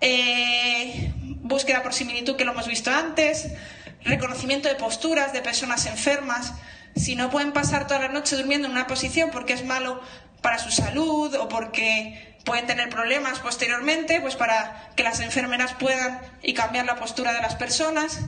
Eh, 0.00 1.12
búsqueda 1.16 1.82
por 1.82 1.94
similitud 1.94 2.36
que 2.36 2.44
lo 2.44 2.52
hemos 2.52 2.68
visto 2.68 2.90
antes, 2.90 3.48
reconocimiento 4.04 4.68
de 4.68 4.74
posturas 4.74 5.32
de 5.32 5.40
personas 5.40 5.86
enfermas. 5.86 6.52
Si 6.94 7.14
no 7.14 7.30
pueden 7.30 7.52
pasar 7.52 7.86
toda 7.86 8.00
la 8.00 8.08
noche 8.08 8.36
durmiendo 8.36 8.66
en 8.66 8.72
una 8.72 8.86
posición 8.86 9.30
porque 9.30 9.54
es 9.54 9.64
malo 9.64 10.00
para 10.42 10.58
su 10.58 10.70
salud 10.70 11.34
o 11.34 11.48
porque 11.48 12.36
pueden 12.44 12.66
tener 12.66 12.88
problemas 12.88 13.40
posteriormente, 13.40 14.20
pues 14.20 14.36
para 14.36 14.90
que 14.96 15.02
las 15.02 15.20
enfermeras 15.20 15.74
puedan 15.74 16.20
y 16.42 16.54
cambiar 16.54 16.86
la 16.86 16.96
postura 16.96 17.32
de 17.32 17.40
las 17.40 17.56
personas. 17.56 18.20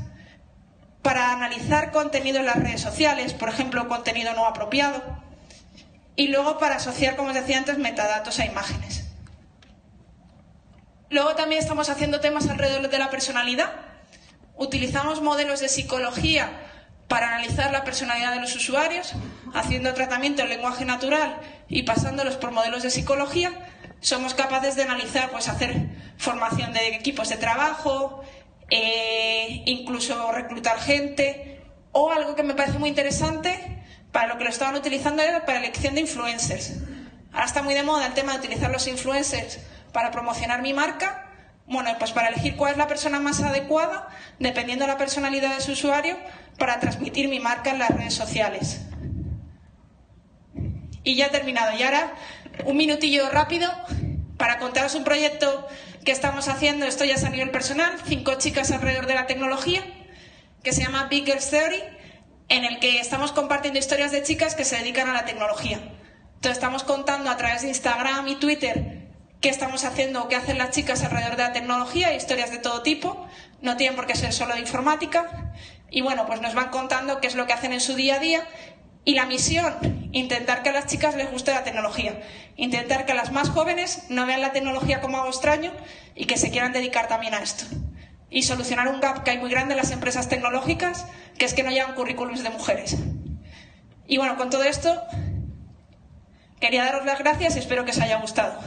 Para 1.03 1.33
analizar 1.33 1.91
contenido 1.93 2.39
en 2.39 2.47
las 2.47 2.57
redes 2.57 2.81
sociales, 2.81 3.33
por 3.33 3.49
ejemplo, 3.49 3.89
contenido 3.89 4.35
no 4.35 4.47
apropiado. 4.47 5.03
Y 6.17 6.29
luego 6.29 6.59
para 6.59 6.77
asociar, 6.77 7.17
como 7.17 7.29
os 7.29 7.35
decía 7.35 7.59
antes, 7.59 7.79
metadatos 7.79 8.39
a 8.41 8.47
imágenes. 8.47 9.09
Luego 11.11 11.35
también 11.37 11.63
estamos 11.63 11.89
haciendo 11.89 12.21
temas 12.21 12.49
alrededor 12.49 12.91
de 12.91 12.99
la 12.99 13.11
personalidad. 13.11 13.73
Utilizamos 14.57 15.23
modelos 15.23 15.61
de 15.61 15.69
psicología 15.69 16.51
para 17.09 17.29
analizar 17.29 17.73
la 17.73 17.85
personalidad 17.85 18.35
de 18.35 18.41
los 18.41 18.55
usuarios, 18.55 19.15
haciendo 19.55 19.95
tratamiento 19.95 20.43
en 20.43 20.51
lenguaje 20.51 20.85
natural 20.85 21.41
y 21.69 21.85
pasándolos 21.85 22.37
por 22.37 22.51
modelos 22.51 22.83
de 22.83 22.91
psicología. 22.91 23.53
Somos 24.01 24.35
capaces 24.35 24.77
de 24.77 24.83
analizar, 24.83 25.31
pues 25.31 25.49
hacer 25.49 25.87
formación 26.19 26.75
de 26.75 26.89
equipos 26.89 27.31
de 27.31 27.37
trabajo, 27.37 28.23
eh, 28.71 29.63
incluso 29.67 30.31
reclutar 30.33 30.79
gente, 30.81 31.63
o 31.93 32.11
algo 32.11 32.35
que 32.35 32.43
me 32.43 32.55
parece 32.55 32.79
muy 32.79 32.89
interesante, 32.89 33.83
para 34.13 34.29
lo 34.29 34.39
que 34.39 34.45
lo 34.45 34.51
estaban 34.51 34.75
utilizando 34.75 35.23
era 35.23 35.45
para 35.45 35.59
elección 35.59 35.95
de 35.95 36.03
influencers. 36.03 36.75
Ahora 37.33 37.47
está 37.47 37.63
muy 37.63 37.75
de 37.75 37.83
moda 37.83 38.07
el 38.07 38.15
tema 38.15 38.33
de 38.33 38.39
utilizar 38.39 38.71
los 38.71 38.87
influencers 38.87 39.59
para 39.93 40.11
promocionar 40.11 40.63
mi 40.63 40.73
marca, 40.73 41.27
bueno, 41.67 41.91
pues 41.99 42.13
para 42.13 42.29
elegir 42.29 42.57
cuál 42.57 42.73
es 42.73 42.79
la 42.79 42.89
persona 42.89 43.21
más 43.21 43.43
adecuada, 43.43 44.09
dependiendo 44.39 44.87
de 44.87 44.93
la 44.93 44.99
personalidad 44.99 45.55
de 45.55 45.61
su 45.61 45.73
usuario, 45.73 46.17
para 46.59 46.81
transmitir 46.81 47.29
mi 47.29 47.41
marca 47.41 47.71
en 47.71 47.79
las 47.79 47.91
redes 47.91 48.15
sociales. 48.15 48.81
Y 51.05 51.17
ya 51.17 51.27
he 51.27 51.31
terminado. 51.31 51.77
Y 51.79 51.83
ahora 51.83 52.15
un 52.65 52.77
minutillo 52.77 53.29
rápido 53.31 53.71
para 54.39 54.59
contaros 54.59 54.95
un 54.95 55.05
proyecto 55.05 55.67
que 56.05 56.13
estamos 56.13 56.49
haciendo, 56.49 56.87
esto 56.87 57.05
ya 57.05 57.15
es 57.15 57.25
a 57.25 57.31
nivel 57.31 57.51
personal, 57.51 57.93
cinco 58.07 58.37
chicas 58.39 58.71
alrededor 58.71 59.07
de 59.07 59.15
la 59.15 59.27
tecnología, 59.27 59.85
que 60.63 60.73
se 60.73 60.83
llama 60.83 61.09
Big 61.11 61.27
Girls 61.27 61.51
Theory, 61.51 61.83
en 62.49 62.65
el 62.65 62.79
que 62.79 63.01
estamos 63.01 63.33
compartiendo 63.33 63.79
historias 63.79 64.13
de 64.13 64.23
chicas 64.23 64.55
que 64.55 64.65
se 64.65 64.77
dedican 64.77 65.11
a 65.11 65.13
la 65.13 65.25
tecnología. 65.27 65.77
Entonces 66.37 66.53
estamos 66.53 66.85
contando 66.85 67.31
a 67.31 67.37
través 67.37 67.63
de 67.63 67.69
Instagram 67.69 68.27
y 68.29 68.37
Twitter 68.37 69.09
qué 69.41 69.49
estamos 69.49 69.85
haciendo 69.85 70.23
o 70.23 70.29
qué 70.29 70.37
hacen 70.37 70.57
las 70.57 70.71
chicas 70.71 71.03
alrededor 71.03 71.37
de 71.37 71.43
la 71.43 71.53
tecnología, 71.53 72.15
historias 72.15 72.51
de 72.51 72.59
todo 72.59 72.83
tipo, 72.83 73.27
no 73.61 73.77
tienen 73.77 73.97
por 73.97 74.07
qué 74.07 74.15
ser 74.15 74.33
solo 74.33 74.55
de 74.55 74.61
informática. 74.61 75.53
Y 75.91 76.01
bueno, 76.03 76.27
pues 76.27 76.41
nos 76.41 76.55
van 76.55 76.71
contando 76.71 77.21
qué 77.21 77.27
es 77.27 77.35
lo 77.35 77.47
que 77.47 77.53
hacen 77.55 77.73
en 77.73 77.81
su 77.81 77.95
día 77.95 78.17
a 78.17 78.19
día. 78.19 78.47
Y 79.05 79.15
la 79.15 79.27
misión, 79.27 79.75
intentar 80.13 80.63
que 80.63 80.71
a 80.71 80.73
las 80.73 80.87
chicas 80.87 81.15
les 81.15 81.31
guste 81.31 81.53
la 81.53 81.65
tecnología, 81.65 82.21
intentar 82.57 83.07
que 83.07 83.15
las 83.15 83.33
más 83.33 83.51
jóvenes 83.51 84.05
no 84.09 84.27
vean 84.27 84.41
la 84.41 84.53
tecnología 84.53 85.01
como 85.01 85.19
algo 85.19 85.29
extraño 85.29 85.73
y 86.15 86.27
que 86.27 86.39
se 86.39 86.51
quieran 86.51 86.73
dedicar 86.73 87.09
también 87.09 87.35
a 87.35 87.43
esto. 87.43 87.65
Y 88.31 88.43
solucionar 88.43 88.89
un 88.89 89.01
gap 89.01 89.23
que 89.23 89.31
hay 89.31 89.39
muy 89.39 89.51
grande 89.51 89.75
en 89.75 89.79
las 89.79 89.91
empresas 89.91 90.29
tecnológicas, 90.29 91.07
que 91.39 91.45
es 91.45 91.55
que 91.55 91.63
no 91.63 91.71
llevan 91.71 91.95
currículums 91.95 92.43
de 92.43 92.51
mujeres. 92.51 92.97
Y 94.07 94.19
bueno, 94.19 94.37
con 94.37 94.51
todo 94.51 94.65
esto, 94.65 95.03
quería 96.61 96.85
daros 96.85 97.07
las 97.07 97.19
gracias 97.19 97.57
y 97.57 97.59
espero 97.59 97.85
que 97.85 97.93
os 97.93 98.01
haya 98.01 98.21
gustado. 98.21 98.59